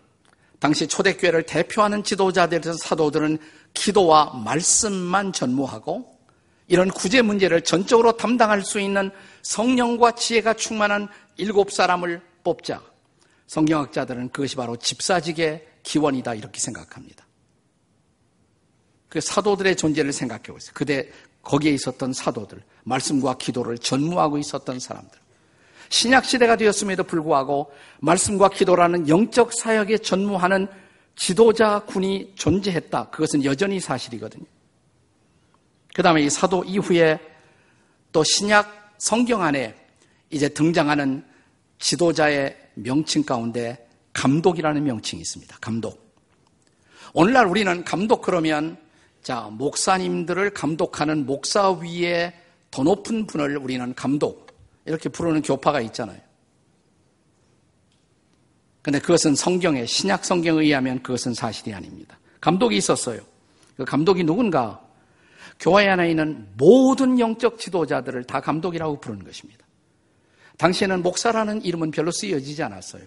당시 0.59 0.87
초대교회를 0.87 1.44
대표하는 1.44 2.02
지도자들에서 2.02 2.73
사도들은 2.75 3.38
기도와 3.75 4.32
말씀만 4.44 5.32
전무하고 5.32 6.12
이런 6.69 6.88
구제 6.88 7.23
문제를 7.23 7.62
전적으로 7.62 8.16
담당할 8.16 8.62
수 8.62 8.81
있는 8.81 9.11
성령과 9.42 10.12
지혜가 10.12 10.54
충만한 10.54 11.09
일곱 11.37 11.73
사람을 11.73 12.21
뽑자. 12.45 12.83
성경학자들은 13.47 14.31
그것이 14.31 14.57
바로 14.57 14.76
집사직의 14.76 15.66
기원이다 15.83 16.35
이렇게 16.35 16.59
생각합니다. 16.61 17.26
그 19.09 19.21
사도들의 19.21 19.76
존재를 19.76 20.12
생각해 20.12 20.45
보세요. 20.45 20.73
그대 20.75 21.11
거기에 21.42 21.73
있었던 21.73 22.12
사도들, 22.12 22.62
말씀과 22.85 23.37
기도를 23.37 23.76
전무하고 23.76 24.38
있었던 24.38 24.81
사람들. 24.81 25.19
신약 25.90 26.25
시대가 26.25 26.57
되었음에도 26.57 27.04
불구하고 27.04 27.71
말씀과 28.00 28.49
기도라는 28.49 29.09
영적 29.09 29.52
사역에 29.52 29.99
전무하는 29.99 30.66
지도자 31.14 31.81
군이 31.81 32.33
존재했다. 32.37 33.11
그것은 33.11 33.45
여전히 33.45 33.78
사실이거든요. 33.78 34.47
그 35.94 36.02
다음에 36.02 36.22
이 36.22 36.30
사도 36.30 36.64
이후에 36.64 37.18
또 38.12 38.25
신약 38.25 38.94
성경 38.99 39.42
안에 39.42 39.75
이제 40.30 40.49
등장하는 40.49 41.25
지도자의 41.78 42.56
명칭 42.75 43.25
가운데 43.25 43.88
감독이라는 44.12 44.84
명칭이 44.84 45.20
있습니다. 45.20 45.58
감독. 45.61 46.14
오늘날 47.12 47.46
우리는 47.46 47.84
감독 47.84 48.22
그러면 48.22 48.78
자, 49.22 49.49
목사님들을 49.52 50.50
감독하는 50.50 51.26
목사 51.26 51.70
위에 51.70 52.32
더 52.70 52.82
높은 52.82 53.26
분을 53.26 53.56
우리는 53.58 53.94
감독. 53.94 54.50
이렇게 54.84 55.08
부르는 55.08 55.42
교파가 55.42 55.80
있잖아요. 55.82 56.18
근데 58.80 58.99
그것은 58.99 59.37
성경에, 59.37 59.87
신약 59.87 60.25
성경에 60.25 60.62
의하면 60.62 61.00
그것은 61.02 61.34
사실이 61.34 61.72
아닙니다. 61.72 62.18
감독이 62.40 62.76
있었어요. 62.76 63.20
그 63.76 63.84
감독이 63.84 64.25
누군가? 64.25 64.80
교회 65.62 65.88
안에 65.88 66.11
있는 66.11 66.49
모든 66.57 67.21
영적 67.21 67.57
지도자들을 67.57 68.25
다 68.25 68.40
감독이라고 68.40 68.99
부르는 68.99 69.25
것입니다. 69.25 69.64
당시에는 70.59 71.04
목사라는 71.04 71.64
이름은 71.64 71.92
별로 71.92 72.11
쓰여지지 72.11 72.64
않았어요. 72.64 73.04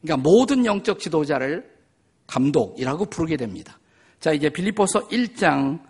그러니까 0.00 0.16
모든 0.22 0.64
영적 0.64 1.00
지도자를 1.00 1.70
감독이라고 2.26 3.04
부르게 3.04 3.36
됩니다. 3.36 3.78
자, 4.20 4.32
이제 4.32 4.48
빌리포서 4.48 5.08
1장 5.08 5.80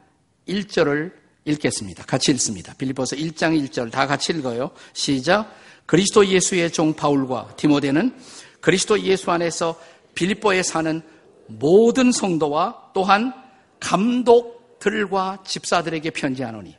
1절을 0.49 1.13
읽겠습니다. 1.45 2.05
같이 2.05 2.33
읽습니다. 2.33 2.75
빌리포서 2.75 3.15
1장 3.15 3.57
1절 3.69 3.93
다 3.93 4.09
같이 4.09 4.33
읽어요. 4.33 4.73
시작. 4.95 5.55
그리스도 5.87 6.27
예수의 6.27 6.73
종 6.73 6.95
바울과 6.95 7.55
디모데는 7.57 8.17
그리스도 8.61 9.01
예수 9.03 9.31
안에서 9.31 9.81
빌리포에 10.17 10.65
사는 10.65 11.01
모든 11.47 12.11
성도와 12.11 12.91
또한 12.93 13.33
감독 13.79 14.58
들과 14.79 15.43
집사들에게 15.45 16.11
편지하노니 16.11 16.77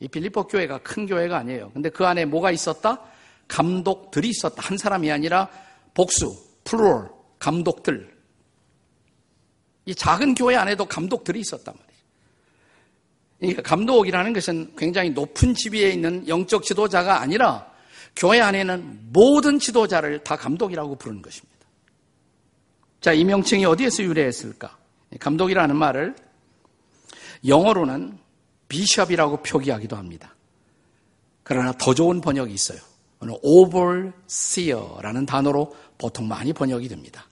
이 0.00 0.08
빌리포 0.08 0.48
교회가 0.48 0.78
큰 0.78 1.06
교회가 1.06 1.38
아니에요. 1.38 1.70
근데 1.72 1.88
그 1.88 2.04
안에 2.04 2.24
뭐가 2.24 2.50
있었다? 2.50 3.00
감독들이 3.46 4.30
있었다. 4.30 4.62
한 4.62 4.76
사람이 4.76 5.10
아니라 5.12 5.48
복수, 5.94 6.34
플로럴, 6.64 7.10
감독들. 7.38 8.12
이 9.84 9.94
작은 9.94 10.34
교회 10.34 10.56
안에도 10.56 10.84
감독들이 10.84 11.40
있었단 11.40 11.74
말이에요. 11.74 11.92
그러니까 13.38 13.62
감독이라는 13.62 14.32
것은 14.32 14.74
굉장히 14.76 15.10
높은 15.10 15.54
지위에 15.54 15.90
있는 15.90 16.26
영적 16.28 16.62
지도자가 16.62 17.20
아니라 17.20 17.70
교회 18.14 18.40
안에는 18.40 19.10
모든 19.12 19.58
지도자를 19.58 20.22
다 20.22 20.36
감독이라고 20.36 20.96
부르는 20.96 21.22
것입니다. 21.22 21.52
자, 23.00 23.12
이 23.12 23.24
명칭이 23.24 23.64
어디에서 23.64 24.04
유래했을까? 24.04 24.78
감독이라는 25.18 25.76
말을 25.76 26.14
영어로는 27.46 28.18
비숍이라고 28.68 29.42
표기하기도 29.42 29.96
합니다. 29.96 30.34
그러나 31.42 31.72
더 31.72 31.94
좋은 31.94 32.20
번역이 32.20 32.52
있어요. 32.52 32.78
overseer라는 33.42 35.26
단어로 35.26 35.74
보통 35.98 36.26
많이 36.26 36.52
번역이 36.52 36.88
됩니다. 36.88 37.26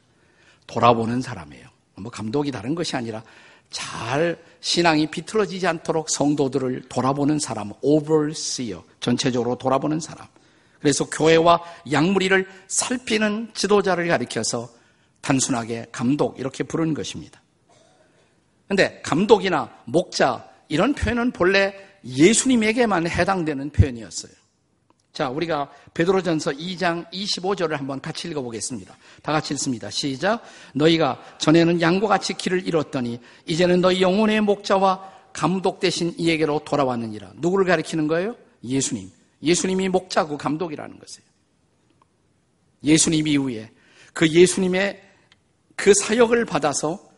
돌아보는 0.66 1.20
사람이에요. 1.20 1.68
뭐 1.96 2.10
감독이 2.10 2.50
다른 2.50 2.74
것이 2.74 2.96
아니라 2.96 3.22
잘 3.70 4.42
신앙이 4.60 5.10
비틀어지지 5.10 5.66
않도록 5.66 6.10
성도들을 6.10 6.88
돌아보는 6.88 7.38
사람, 7.38 7.72
overseer, 7.82 8.82
전체적으로 9.00 9.56
돌아보는 9.56 10.00
사람. 10.00 10.26
그래서 10.80 11.08
교회와 11.08 11.62
양무리를 11.90 12.46
살피는 12.68 13.50
지도자를 13.54 14.08
가리켜서 14.08 14.68
단순하게 15.20 15.86
감독 15.92 16.38
이렇게 16.38 16.64
부르는 16.64 16.94
것입니다. 16.94 17.39
근데 18.70 19.00
감독이나 19.02 19.68
목자 19.85 20.48
이런 20.68 20.94
표현은 20.94 21.33
본래 21.33 21.74
예수님에게만 22.04 23.09
해당되는 23.09 23.70
표현이었어요. 23.70 24.30
자, 25.12 25.28
우리가 25.28 25.68
베드로전서 25.92 26.52
2장 26.52 27.11
25절을 27.11 27.70
한번 27.70 28.00
같이 28.00 28.28
읽어보겠습니다. 28.28 28.96
다 29.24 29.33
같이 29.33 29.54
읽습니다. 29.54 29.90
시작. 29.90 30.44
너희가 30.72 31.20
전에는 31.38 31.80
양과 31.80 32.06
같이 32.06 32.35
길을 32.35 32.64
잃었더니 32.64 33.18
이제는 33.44 33.80
너희 33.80 34.02
영혼의 34.02 34.40
목자와 34.42 35.14
감독 35.33 35.80
대신 35.80 36.14
이에게로 36.16 36.61
돌아왔느니라. 36.64 37.33
누구를 37.38 37.66
가리키는 37.66 38.06
거예요? 38.06 38.37
예수님. 38.62 39.11
예수님이 39.42 39.88
목자고 39.88 40.38
감독이라는 40.38 40.96
것이에요. 40.96 41.28
예수님 42.85 43.26
이후에 43.26 43.68
그 44.12 44.28
예수님의 44.28 45.02
그 45.74 45.92
사역을 45.92 46.44
받아서 46.44 47.09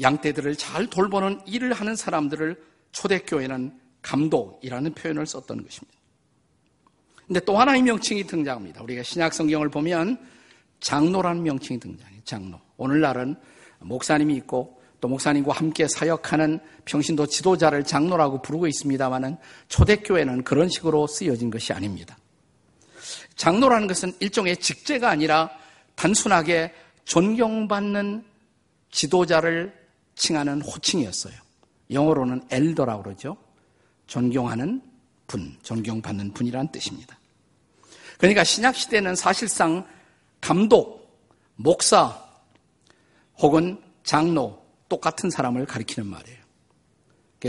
양떼들을 0.00 0.56
잘 0.56 0.86
돌보는 0.86 1.40
일을 1.46 1.72
하는 1.72 1.96
사람들을 1.96 2.62
초대교회는 2.92 3.78
감독이라는 4.02 4.94
표현을 4.94 5.26
썼던 5.26 5.62
것입니다. 5.62 5.98
근데 7.26 7.40
또 7.40 7.58
하나의 7.58 7.82
명칭이 7.82 8.24
등장합니다. 8.24 8.82
우리가 8.82 9.02
신약 9.02 9.32
성경을 9.32 9.70
보면 9.70 10.18
장로라는 10.80 11.42
명칭이 11.42 11.80
등장해요. 11.80 12.20
장로. 12.24 12.60
오늘날은 12.76 13.36
목사님이 13.80 14.34
있고 14.36 14.80
또 15.00 15.08
목사님과 15.08 15.52
함께 15.52 15.86
사역하는 15.86 16.60
평신도 16.84 17.26
지도자를 17.26 17.84
장로라고 17.84 18.42
부르고 18.42 18.66
있습니다만은 18.66 19.36
초대교회는 19.68 20.44
그런 20.44 20.68
식으로 20.68 21.06
쓰여진 21.06 21.50
것이 21.50 21.72
아닙니다. 21.72 22.16
장로라는 23.36 23.86
것은 23.86 24.12
일종의 24.20 24.58
직제가 24.58 25.10
아니라 25.10 25.50
단순하게 25.94 26.72
존경받는 27.04 28.24
지도자를 28.90 29.83
칭하는 30.16 30.62
호칭이었어요. 30.62 31.34
영어로는 31.90 32.42
엘더라고 32.50 33.02
그러죠. 33.02 33.36
존경하는 34.06 34.82
분, 35.26 35.56
존경받는 35.62 36.32
분이란 36.32 36.70
뜻입니다. 36.70 37.18
그러니까 38.18 38.44
신약 38.44 38.76
시대는 38.76 39.16
사실상 39.16 39.86
감독, 40.40 41.04
목사 41.56 42.22
혹은 43.38 43.80
장로 44.02 44.62
똑같은 44.88 45.30
사람을 45.30 45.66
가리키는 45.66 46.08
말이에요. 46.08 46.44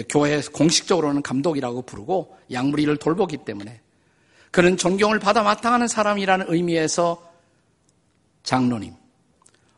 교회 0.09 0.41
공식적으로는 0.41 1.21
감독이라고 1.21 1.83
부르고 1.83 2.37
양무리를 2.51 2.97
돌보기 2.97 3.37
때문에 3.45 3.81
그는 4.51 4.77
존경을 4.77 5.19
받아 5.19 5.43
마땅하는 5.43 5.87
사람이라는 5.87 6.45
의미에서 6.49 7.31
장로님 8.43 8.93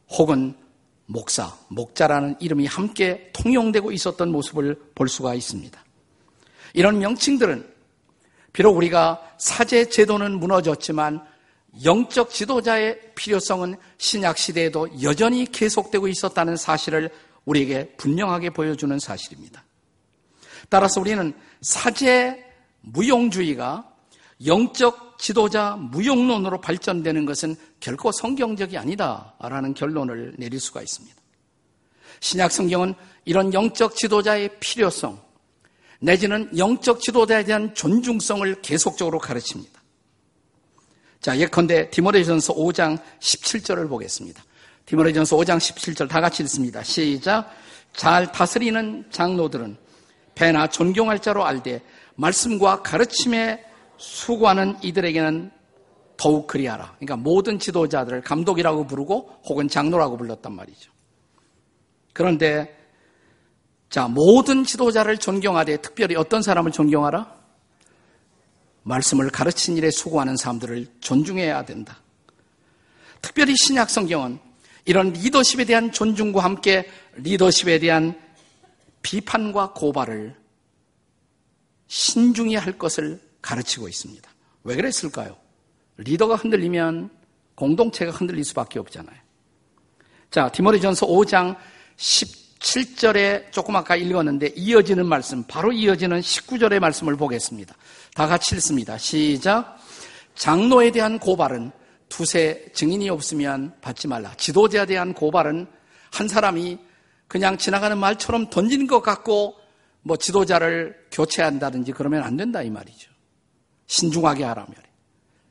혹은 0.10 0.56
목사, 1.08 1.58
목자라는 1.70 2.36
이름이 2.40 2.66
함께 2.68 3.32
통용되고 3.34 3.92
있었던 3.92 4.32
모습을 4.32 4.80
볼 4.94 5.10
수가 5.10 5.34
있습니다. 5.34 5.84
이런 6.74 7.00
명칭들은 7.00 7.68
비록 8.54 8.76
우리가 8.76 9.22
사제 9.38 9.90
제도는 9.90 10.40
무너졌지만 10.40 11.26
영적 11.84 12.32
지도자의 12.32 13.00
필요성은 13.16 13.76
신약 13.98 14.38
시대에도 14.38 14.90
여전히 15.02 15.46
계속되고 15.46 16.08
있었다는 16.08 16.58
사실을 16.58 17.10
우리에게 17.46 17.94
분명하게 17.98 18.50
보여주는 18.50 18.98
사실입니다. 19.00 19.64
따라서 20.70 21.00
우리는 21.00 21.34
사제 21.62 22.44
무용주의가 22.82 23.90
영적 24.46 25.18
지도자 25.18 25.76
무용론으로 25.76 26.62
발전되는 26.62 27.26
것은 27.26 27.56
결코 27.80 28.12
성경적이 28.12 28.78
아니다라는 28.78 29.74
결론을 29.74 30.36
내릴 30.38 30.60
수가 30.60 30.82
있습니다. 30.82 31.16
신약 32.20 32.52
성경은 32.52 32.96
이런 33.26 33.54
영적 33.54 33.96
지도자의 33.96 34.60
필요성, 34.60 35.20
내지는 36.00 36.50
영적 36.58 37.02
지도자에 37.02 37.44
대한 37.44 37.74
존중성을 37.74 38.62
계속적으로 38.62 39.20
가르칩니다. 39.20 39.82
자, 41.20 41.38
예컨대 41.38 41.90
디모데전서 41.90 42.54
5장 42.54 43.00
17절을 43.20 43.90
보겠습니다. 43.90 44.44
디모데전서 44.86 45.36
5장 45.38 45.58
17절 45.58 46.08
다 46.08 46.22
같이 46.22 46.44
읽습니다. 46.44 46.84
시작. 46.84 47.52
잘 47.94 48.32
다스리는 48.32 49.06
장로들은 49.12 49.76
배나 50.36 50.68
존경할 50.68 51.20
자로 51.20 51.46
알되 51.46 51.82
말씀과 52.16 52.84
가르침에 52.84 53.64
수고하는 53.98 54.78
이들에게는 54.84 55.52
더욱 56.18 56.48
그리하라. 56.48 56.96
그러니까 56.98 57.16
모든 57.16 57.60
지도자들을 57.60 58.22
감독이라고 58.22 58.88
부르고 58.88 59.42
혹은 59.46 59.70
장로라고 59.70 60.18
불렀단 60.18 60.54
말이죠. 60.54 60.92
그런데 62.14 62.76
자, 63.90 64.08
모든 64.08 64.64
지도자를 64.64 65.18
존경하되 65.18 65.78
특별히 65.78 66.16
어떤 66.16 66.42
사람을 66.42 66.72
존경하라? 66.72 67.38
말씀을 68.84 69.30
가르친 69.30 69.78
일에 69.78 69.92
수고하는 69.92 70.36
사람들을 70.36 70.88
존중해야 71.00 71.64
된다. 71.66 72.02
특별히 73.22 73.56
신약 73.56 73.90
성경은 73.90 74.40
이런 74.86 75.12
리더십에 75.12 75.66
대한 75.66 75.92
존중과 75.92 76.44
함께 76.44 76.90
리더십에 77.16 77.80
대한 77.80 78.20
비판과 79.02 79.74
고발을 79.74 80.36
신중히 81.88 82.56
할 82.56 82.78
것을 82.78 83.22
가르치고 83.42 83.88
있습니다. 83.88 84.30
왜 84.64 84.76
그랬을까요? 84.76 85.38
리더가 85.98 86.36
흔들리면 86.36 87.10
공동체가 87.56 88.12
흔들릴 88.12 88.44
수밖에 88.44 88.80
없잖아요. 88.80 89.18
자, 90.30 90.50
디모리전서 90.50 91.08
5장 91.08 91.56
17절에 91.98 93.52
조금 93.52 93.76
아까 93.76 93.96
읽었는데 93.96 94.54
이어지는 94.56 95.06
말씀, 95.06 95.44
바로 95.44 95.72
이어지는 95.72 96.20
19절의 96.20 96.80
말씀을 96.80 97.16
보겠습니다. 97.16 97.76
다 98.14 98.28
같이 98.28 98.56
읽습니다. 98.56 98.98
시작. 98.98 99.78
장로에 100.36 100.92
대한 100.92 101.18
고발은 101.18 101.72
두세 102.10 102.68
증인이 102.74 103.10
없으면 103.10 103.74
받지 103.82 104.08
말라. 104.08 104.34
지도자에 104.38 104.86
대한 104.86 105.14
고발은 105.14 105.68
한 106.12 106.28
사람이 106.28 106.78
그냥 107.28 107.58
지나가는 107.58 107.98
말처럼 107.98 108.50
던지는 108.50 108.88
것 108.88 109.02
같고 109.02 109.56
뭐 110.02 110.16
지도자를 110.16 110.96
교체한다든지 111.12 111.92
그러면 111.92 112.24
안 112.24 112.38
된다 112.38 112.62
이 112.62 112.70
말이죠. 112.70 113.12
신중하게 113.88 114.44
하라면. 114.44 114.87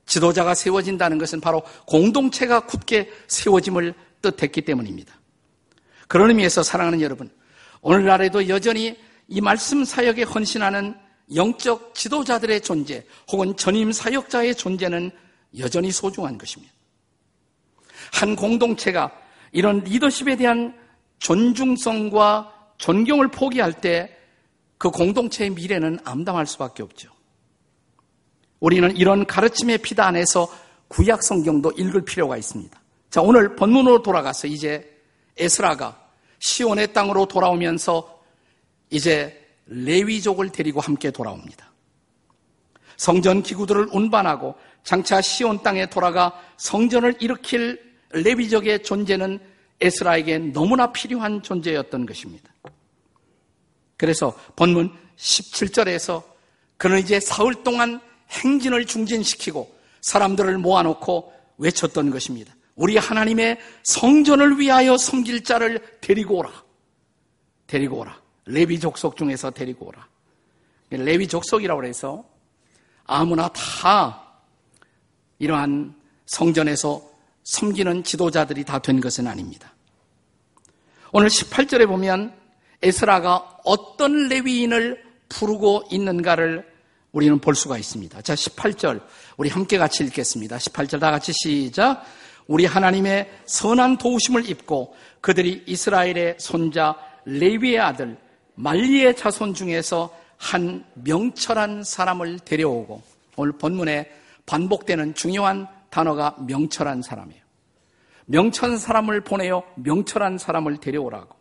지도자가 0.07 0.55
세워진다는 0.55 1.19
것은 1.19 1.41
바로 1.41 1.63
공동체가 1.87 2.61
굳게 2.61 3.11
세워짐을 3.27 3.95
뜻했기 4.23 4.63
때문입니다. 4.63 5.15
그런 6.09 6.31
의미에서 6.31 6.63
사랑하는 6.63 7.01
여러분, 7.01 7.31
오늘날에도 7.81 8.49
여전히 8.49 8.97
이 9.29 9.41
말씀 9.41 9.85
사역에 9.85 10.23
헌신하는 10.23 10.95
영적 11.35 11.95
지도자들의 11.95 12.61
존재 12.61 13.05
혹은 13.31 13.57
전임 13.57 13.91
사역자의 13.91 14.55
존재는 14.55 15.11
여전히 15.59 15.91
소중한 15.91 16.39
것입니다. 16.39 16.73
한 18.13 18.37
공동체가 18.37 19.11
이런 19.51 19.81
리더십에 19.81 20.37
대한 20.37 20.77
존중성과 21.19 22.53
존경을 22.79 23.29
포기할 23.29 23.73
때 23.73 24.17
그 24.79 24.91
공동체의 24.91 25.51
미래는 25.51 25.99
암담할 26.05 26.47
수밖에 26.47 26.83
없죠. 26.83 27.11
우리는 28.61 28.97
이런 28.97 29.27
가르침의 29.27 29.79
피다 29.79 30.07
안에서 30.07 30.49
구약 30.89 31.23
성경도 31.23 31.73
읽을 31.73 32.05
필요가 32.05 32.37
있습니다. 32.37 32.81
자, 33.11 33.23
오늘 33.23 33.57
본문으로 33.57 34.03
돌아가서 34.03 34.47
이제 34.47 35.01
에스라가 35.37 36.01
시온의 36.39 36.93
땅으로 36.93 37.27
돌아오면서 37.27 38.23
이제 38.91 39.43
레위족을 39.67 40.51
데리고 40.51 40.81
함께 40.81 41.11
돌아옵니다. 41.11 41.71
성전 42.97 43.43
기구들을 43.43 43.89
운반하고 43.93 44.55
장차 44.85 45.21
시온 45.21 45.63
땅에 45.63 45.87
돌아가 45.87 46.41
성전을 46.57 47.17
일으킬 47.21 47.81
레위족의 48.11 48.83
존재는 48.83 49.41
에스라에게 49.81 50.39
너무나 50.39 50.93
필요한 50.93 51.43
존재였던 51.43 52.07
것입니다. 52.07 52.51
그래서 53.97 54.35
본문 54.55 54.93
17절에서 55.17 56.23
그는 56.77 56.99
이제 56.99 57.21
사흘 57.21 57.63
동안 57.63 58.01
행진을 58.31 58.87
중진시키고 58.87 59.75
사람들을 60.01 60.59
모아놓고 60.59 61.33
외쳤던 61.59 62.11
것입니다. 62.11 62.55
우리 62.75 62.97
하나님의 62.97 63.59
성전을 63.85 64.59
위하여 64.61 64.97
섬길 64.99 65.45
자를 65.45 65.81
데리고 66.01 66.37
오라. 66.39 66.53
데리고 67.67 68.01
오라. 68.01 68.21
레비 68.45 68.79
족속 68.79 69.17
중에서 69.17 69.51
데리고 69.51 69.87
오라. 69.87 70.07
레비 70.91 71.27
족속이라고 71.27 71.85
해서 71.85 72.25
아무나 73.05 73.49
다 73.49 74.41
이러한 75.39 75.95
성전에서 76.27 77.03
섬기는 77.45 78.05
지도자들이 78.05 78.65
다 78.65 78.79
된 78.79 79.01
것은 79.01 79.27
아닙니다. 79.27 79.73
오늘 81.13 81.29
18절에 81.29 81.87
보면 81.87 82.35
에스라가 82.83 83.59
어떤 83.65 84.29
레위인을 84.29 85.03
부르고 85.29 85.85
있는가를 85.91 86.76
우리는 87.17 87.39
볼 87.39 87.55
수가 87.55 87.79
있습니다. 87.79 88.21
자, 88.21 88.35
18절. 88.35 89.01
우리 89.39 89.49
함께 89.49 89.79
같이 89.79 90.05
읽겠습니다. 90.05 90.59
18절 90.59 91.01
다 91.01 91.11
같이 91.11 91.33
시작. 91.33 92.05
우리 92.47 92.67
하나님의 92.67 93.31
선한 93.47 93.97
도우심을 93.97 94.51
입고 94.51 94.95
그들이 95.23 95.65
이스라엘의 95.67 96.37
손자 96.39 96.95
레위의 97.25 97.81
아들 97.81 98.19
말리의 98.57 99.17
자손 99.17 99.55
중에서 99.55 100.15
한 100.37 100.85
명철한 100.93 101.85
사람을 101.85 102.41
데려오고 102.41 103.03
오늘 103.37 103.53
본문에 103.53 104.11
반복되는 104.45 105.15
중요한 105.15 105.69
단어가 105.89 106.37
명철한 106.47 107.01
사람이에요. 107.01 107.41
명철한 108.27 108.77
사람을 108.77 109.23
보내어 109.23 109.65
명철한 109.77 110.37
사람을 110.37 110.81
데려오라고. 110.81 111.35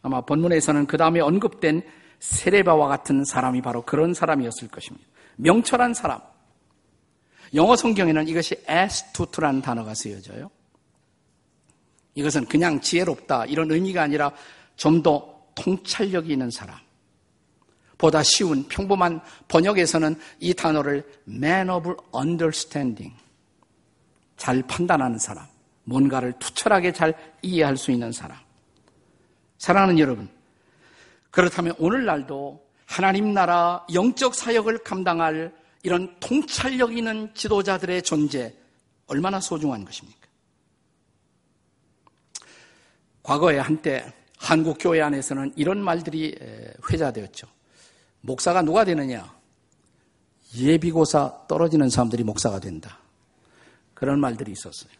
아마 0.00 0.22
본문에서는 0.22 0.86
그 0.86 0.96
다음에 0.96 1.20
언급된 1.20 1.82
세레바와 2.20 2.88
같은 2.88 3.24
사람이 3.24 3.62
바로 3.62 3.82
그런 3.82 4.14
사람이었을 4.14 4.68
것입니다. 4.68 5.06
명철한 5.36 5.94
사람. 5.94 6.20
영어 7.54 7.74
성경에는 7.74 8.28
이것이 8.28 8.62
astute라는 8.68 9.60
단어가 9.62 9.94
쓰여져요. 9.94 10.50
이것은 12.14 12.46
그냥 12.46 12.80
지혜롭다 12.80 13.46
이런 13.46 13.70
의미가 13.70 14.02
아니라 14.02 14.32
좀 14.76 15.02
더 15.02 15.40
통찰력이 15.54 16.32
있는 16.32 16.50
사람. 16.50 16.78
보다 17.98 18.22
쉬운 18.22 18.66
평범한 18.66 19.20
번역에서는 19.48 20.16
이 20.38 20.54
단어를 20.54 21.04
man 21.28 21.68
of 21.68 21.94
understanding 22.14 23.14
잘 24.38 24.62
판단하는 24.62 25.18
사람, 25.18 25.46
뭔가를 25.84 26.32
투철하게 26.38 26.92
잘 26.92 27.14
이해할 27.42 27.76
수 27.76 27.90
있는 27.90 28.10
사람. 28.10 28.38
사랑하는 29.58 29.98
여러분, 29.98 30.30
그렇다면 31.30 31.74
오늘날도 31.78 32.68
하나님 32.86 33.32
나라 33.32 33.86
영적 33.92 34.34
사역을 34.34 34.78
감당할 34.78 35.54
이런 35.82 36.14
통찰력 36.20 36.96
있는 36.96 37.32
지도자들의 37.34 38.02
존재 38.02 38.54
얼마나 39.06 39.40
소중한 39.40 39.84
것입니까? 39.84 40.20
과거에 43.22 43.58
한때 43.58 44.12
한국 44.38 44.78
교회 44.80 45.00
안에서는 45.02 45.52
이런 45.56 45.82
말들이 45.82 46.36
회자되었죠. 46.90 47.46
목사가 48.22 48.62
누가 48.62 48.84
되느냐? 48.84 49.38
예비고사 50.56 51.46
떨어지는 51.46 51.88
사람들이 51.90 52.24
목사가 52.24 52.58
된다. 52.58 52.98
그런 53.94 54.18
말들이 54.18 54.52
있었어요. 54.52 54.90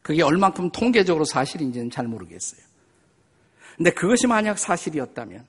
그게 0.00 0.22
얼만큼 0.22 0.70
통계적으로 0.70 1.24
사실인지는 1.24 1.90
잘 1.90 2.06
모르겠어요. 2.06 2.71
근데 3.76 3.90
그것이 3.90 4.26
만약 4.26 4.58
사실이었다면, 4.58 5.46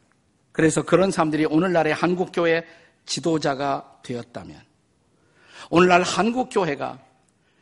그래서 0.52 0.84
그런 0.84 1.12
사람들이 1.12 1.46
오늘날의 1.46 1.94
한국교회 1.94 2.66
지도자가 3.06 4.00
되었다면, 4.04 4.62
오늘날 5.70 6.04
한국교회가 6.04 7.00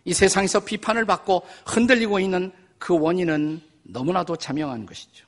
이 0.05 0.13
세상에서 0.13 0.61
비판을 0.61 1.05
받고 1.05 1.45
흔들리고 1.65 2.19
있는 2.19 2.51
그 2.77 2.97
원인은 2.97 3.61
너무나도 3.83 4.35
자명한 4.35 4.85
것이죠. 4.85 5.25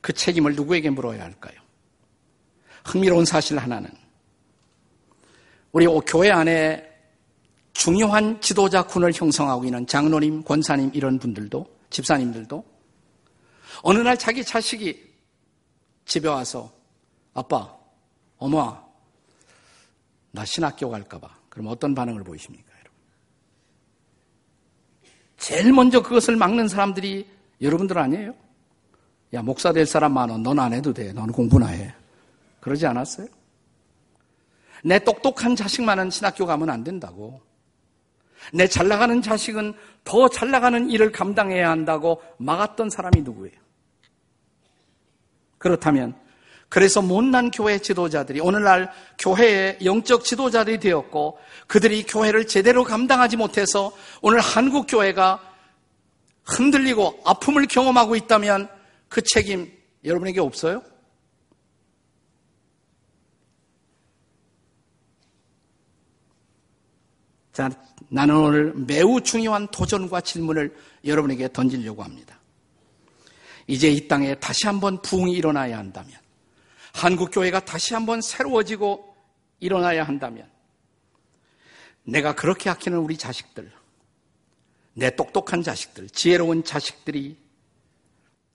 그 0.00 0.12
책임을 0.12 0.54
누구에게 0.54 0.90
물어야 0.90 1.22
할까요? 1.22 1.58
흥미로운 2.84 3.24
사실 3.24 3.58
하나는 3.58 3.90
우리 5.70 5.86
교회 6.06 6.30
안에 6.30 6.90
중요한 7.72 8.40
지도자 8.40 8.82
군을 8.82 9.12
형성하고 9.14 9.64
있는 9.64 9.86
장로님, 9.86 10.42
권사님 10.42 10.90
이런 10.92 11.18
분들도 11.18 11.66
집사님들도 11.88 12.71
어느 13.82 13.98
날 13.98 14.18
자기 14.18 14.44
자식이 14.44 15.12
집에 16.04 16.28
와서 16.28 16.72
아빠, 17.34 17.74
엄마, 18.36 18.82
나 20.30 20.44
신학교 20.44 20.90
갈까봐. 20.90 21.28
그럼 21.48 21.68
어떤 21.68 21.94
반응을 21.94 22.24
보이십니까, 22.24 22.70
여러분? 22.72 22.92
제일 25.38 25.72
먼저 25.72 26.02
그것을 26.02 26.36
막는 26.36 26.68
사람들이 26.68 27.28
여러분들 27.60 27.98
아니에요? 27.98 28.34
야, 29.34 29.42
목사 29.42 29.72
될 29.72 29.86
사람 29.86 30.12
많아. 30.12 30.38
넌 30.38 30.58
안 30.58 30.72
해도 30.72 30.92
돼. 30.92 31.12
넌 31.12 31.32
공부나 31.32 31.68
해. 31.68 31.94
그러지 32.60 32.86
않았어요? 32.86 33.26
내 34.84 34.98
똑똑한 34.98 35.56
자식만은 35.56 36.10
신학교 36.10 36.44
가면 36.44 36.68
안 36.68 36.84
된다고. 36.84 37.40
내 38.52 38.66
잘 38.66 38.88
나가는 38.88 39.22
자식은 39.22 39.74
더 40.04 40.28
잘 40.28 40.50
나가는 40.50 40.90
일을 40.90 41.12
감당해야 41.12 41.70
한다고 41.70 42.22
막았던 42.38 42.90
사람이 42.90 43.22
누구예요? 43.22 43.54
그렇다면 45.58 46.14
그래서 46.68 47.02
못난 47.02 47.50
교회 47.50 47.78
지도자들이 47.78 48.40
오늘날 48.40 48.90
교회의 49.18 49.78
영적 49.84 50.24
지도자들이 50.24 50.80
되었고 50.80 51.38
그들이 51.66 52.04
교회를 52.04 52.46
제대로 52.46 52.82
감당하지 52.82 53.36
못해서 53.36 53.92
오늘 54.22 54.40
한국 54.40 54.86
교회가 54.88 55.40
흔들리고 56.44 57.20
아픔을 57.24 57.66
경험하고 57.66 58.16
있다면 58.16 58.68
그 59.08 59.20
책임 59.22 59.70
여러분에게 60.04 60.40
없어요? 60.40 60.82
자, 67.52 67.68
나는 68.12 68.36
오늘 68.36 68.74
매우 68.74 69.22
중요한 69.22 69.66
도전과 69.68 70.20
질문을 70.20 70.76
여러분에게 71.02 71.50
던지려고 71.50 72.02
합니다. 72.02 72.38
이제 73.66 73.90
이 73.90 74.06
땅에 74.06 74.34
다시 74.34 74.66
한번 74.66 75.00
부흥이 75.00 75.32
일어나야 75.32 75.78
한다면 75.78 76.12
한국 76.92 77.30
교회가 77.32 77.64
다시 77.64 77.94
한번 77.94 78.20
새로워지고 78.20 79.16
일어나야 79.60 80.04
한다면 80.04 80.46
내가 82.02 82.34
그렇게 82.34 82.68
아끼는 82.68 82.98
우리 82.98 83.16
자식들, 83.16 83.72
내 84.92 85.16
똑똑한 85.16 85.62
자식들, 85.62 86.10
지혜로운 86.10 86.64
자식들이 86.64 87.38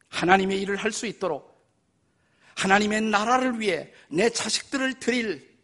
하나님의 0.10 0.62
일을 0.62 0.76
할 0.76 0.91
수 0.91 1.08
있도록 1.08 1.58
하나님의 2.54 3.02
나라를 3.02 3.60
위해 3.60 3.91
내 4.08 4.30
자식들을 4.30 5.00
드릴 5.00 5.58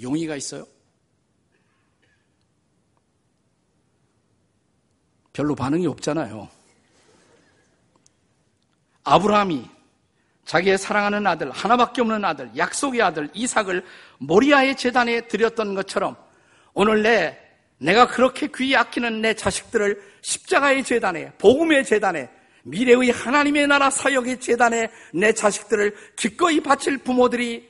용의가 0.00 0.34
있어요? 0.34 0.66
별로 5.34 5.54
반응이 5.54 5.86
없잖아요. 5.88 6.48
아브라함이 9.02 9.68
자기의 10.46 10.78
사랑하는 10.78 11.26
아들, 11.26 11.50
하나밖에 11.50 12.00
없는 12.00 12.24
아들, 12.24 12.50
약속의 12.56 13.02
아들 13.02 13.28
이삭을 13.34 13.84
모리아의 14.18 14.76
재단에 14.76 15.26
드렸던 15.26 15.74
것처럼 15.74 16.16
오늘 16.72 17.02
내 17.02 17.38
내가 17.78 18.06
그렇게 18.06 18.48
귀히 18.54 18.76
아끼는 18.76 19.20
내 19.20 19.34
자식들을 19.34 20.00
십자가의 20.22 20.84
재단에, 20.84 21.32
복음의 21.32 21.84
재단에, 21.84 22.30
미래의 22.62 23.10
하나님의 23.10 23.66
나라 23.66 23.90
사역의 23.90 24.40
재단에 24.40 24.88
내 25.12 25.32
자식들을 25.32 26.14
기꺼이 26.16 26.60
바칠 26.60 26.98
부모들이 26.98 27.68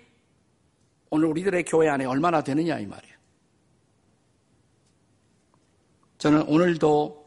오늘 1.10 1.28
우리들의 1.28 1.64
교회 1.64 1.88
안에 1.88 2.04
얼마나 2.04 2.42
되느냐 2.42 2.78
이 2.78 2.86
말이에요. 2.86 3.14
저는 6.18 6.42
오늘도 6.42 7.23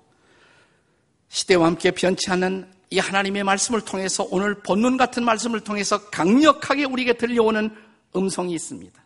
시대와 1.29 1.67
함께 1.67 1.91
변치 1.91 2.29
않는 2.31 2.71
이 2.89 2.99
하나님의 2.99 3.43
말씀을 3.43 3.81
통해서 3.81 4.27
오늘 4.31 4.55
본문 4.61 4.97
같은 4.97 5.23
말씀을 5.23 5.61
통해서 5.61 6.09
강력하게 6.09 6.85
우리에게 6.85 7.13
들려오는 7.13 7.75
음성이 8.15 8.53
있습니다. 8.53 9.05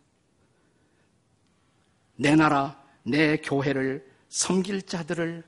내 2.15 2.35
나라, 2.35 2.79
내 3.03 3.37
교회를 3.37 4.05
섬길 4.29 4.83
자들을 4.83 5.43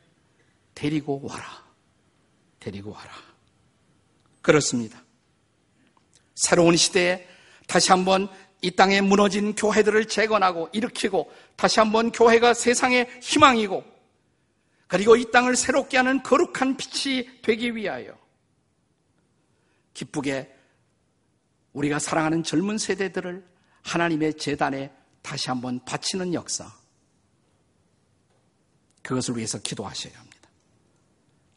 데리고 0.73 1.21
와라. 1.23 1.63
데리고 2.59 2.91
와라. 2.91 3.12
그렇습니다. 4.41 5.03
새로운 6.36 6.75
시대에 6.75 7.27
다시 7.67 7.91
한번 7.91 8.27
이 8.62 8.71
땅에 8.71 9.01
무너진 9.01 9.53
교회들을 9.53 10.05
재건하고 10.07 10.69
일으키고 10.73 11.31
다시 11.55 11.79
한번 11.79 12.12
교회가 12.12 12.53
세상의 12.53 13.07
희망이고 13.21 13.92
그리고 14.93 15.15
이 15.15 15.32
땅을 15.32 15.56
새롭게 15.56 15.97
하는 15.97 16.21
거룩한 16.21 16.77
빛이 16.77 17.41
되기 17.41 17.75
위하여 17.75 18.15
기쁘게 19.95 20.56
우리가 21.71 21.97
사랑하는 21.97 22.43
젊은 22.43 22.77
세대들을 22.77 23.43
하나님의 23.82 24.38
재단에 24.38 24.93
다시 25.23 25.49
한번 25.49 25.84
바치는 25.84 26.36
역사. 26.36 26.71
그것을 29.01 29.36
위해서 29.36 29.58
기도하셔야 29.58 30.13
합니다. 30.13 30.49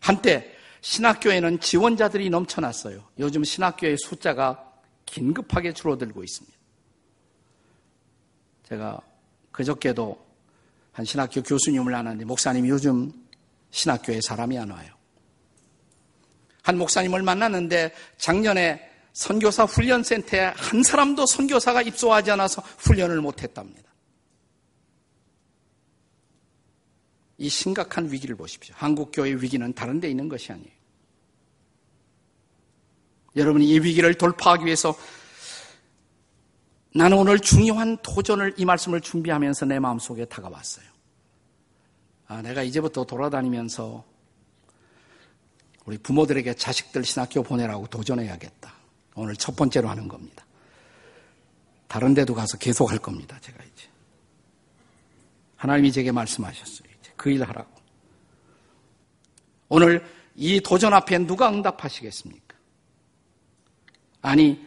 한때 0.01 0.57
신학교에는 0.81 1.61
지원자들이 1.61 2.31
넘쳐났어요. 2.31 3.07
요즘 3.19 3.45
신학교의 3.45 3.99
숫자가 3.99 4.81
긴급하게 5.05 5.75
줄어들고 5.75 6.25
있습니다. 6.25 6.57
제가 8.67 8.99
그저께도 9.53 10.25
한 10.93 11.05
신학교 11.05 11.43
교수님을 11.43 11.93
만났는데 11.93 12.25
목사님 12.25 12.67
요즘 12.69 13.26
신학교에 13.77 14.21
사람이 14.23 14.59
안 14.59 14.71
와요. 14.71 14.89
한 16.63 16.79
목사님을 16.79 17.23
만났는데 17.23 17.93
작년에 18.17 18.81
선교사 19.13 19.65
훈련센터에 19.65 20.53
한 20.57 20.83
사람도 20.83 21.27
선교사가 21.27 21.83
입소하지 21.83 22.31
않아서 22.33 22.63
훈련을 22.79 23.21
못했답니다. 23.21 23.83
이 27.39 27.51
심각한 27.51 28.11
위기를 28.11 28.35
보십시오. 28.35 28.75
한국교회 28.79 29.35
위기는 29.35 29.71
다른 29.75 30.01
데 30.01 30.09
있는 30.09 30.31
것이 30.31 30.53
아니에요. 30.53 30.71
여러분이 33.37 33.69
이 33.69 33.79
위기를 33.81 34.15
돌파하기 34.15 34.65
위해서 34.65 34.97
나는 36.95 37.19
오늘 37.19 37.39
중요한 37.39 37.99
도전을 37.99 38.55
이 38.57 38.65
말씀을 38.65 39.03
준비하면서 39.03 39.67
내 39.67 39.79
마음속에 39.79 40.25
다가왔어요. 40.25 40.96
아, 42.29 42.43
내가 42.43 42.63
이제부터 42.63 43.05
돌아다니면서 43.05 44.05
우리 45.85 45.99
부모들에게 45.99 46.55
자식들 46.55 47.05
신학교 47.05 47.43
보내라고 47.43 47.87
도전해야겠다. 47.87 48.75
오늘 49.15 49.37
첫 49.37 49.55
번째로 49.55 49.89
하는 49.89 50.09
겁니다. 50.09 50.45
다른 51.87 52.13
데도 52.15 52.35
가서 52.35 52.59
계속 52.59 52.91
할 52.91 52.99
겁니다. 52.99 53.39
제가 53.41 53.63
이제. 53.63 53.87
하나님이 55.57 55.93
제게 55.93 56.11
말씀하셨어요. 56.11 56.89
이제 57.01 57.13
그 57.17 57.31
일 57.31 57.43
하라고. 57.45 57.71
오늘 59.69 60.05
이 60.35 60.61
도전 60.61 60.93
앞에 60.93 61.19
누가 61.19 61.49
응답하시겠습니까? 61.49 62.57
아니, 64.23 64.65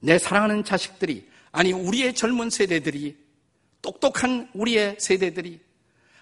내 0.00 0.18
사랑하는 0.18 0.64
자식들이, 0.64 1.28
아니, 1.52 1.72
우리의 1.72 2.14
젊은 2.14 2.50
세대들이, 2.50 3.16
똑똑한 3.82 4.50
우리의 4.54 4.96
세대들이 4.98 5.60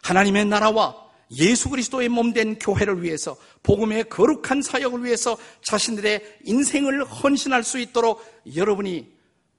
하나님의 0.03 0.47
나라와 0.47 1.03
예수 1.31 1.71
그리스도의 1.71 2.09
몸된 2.11 2.59
교회를 2.59 3.03
위해서 3.03 3.37
복음의 3.63 4.09
거룩한 4.11 4.61
사역을 4.61 5.05
위해서 5.05 5.39
자신들의 5.63 6.41
인생을 6.45 7.05
헌신할 7.05 7.65
수 7.65 7.79
있도록 7.79 8.23
여러분이 8.55 9.11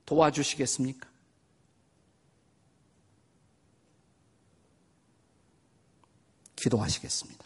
도와주시겠습니까? 0.05 1.09
기도하시겠습니다. 6.55 7.42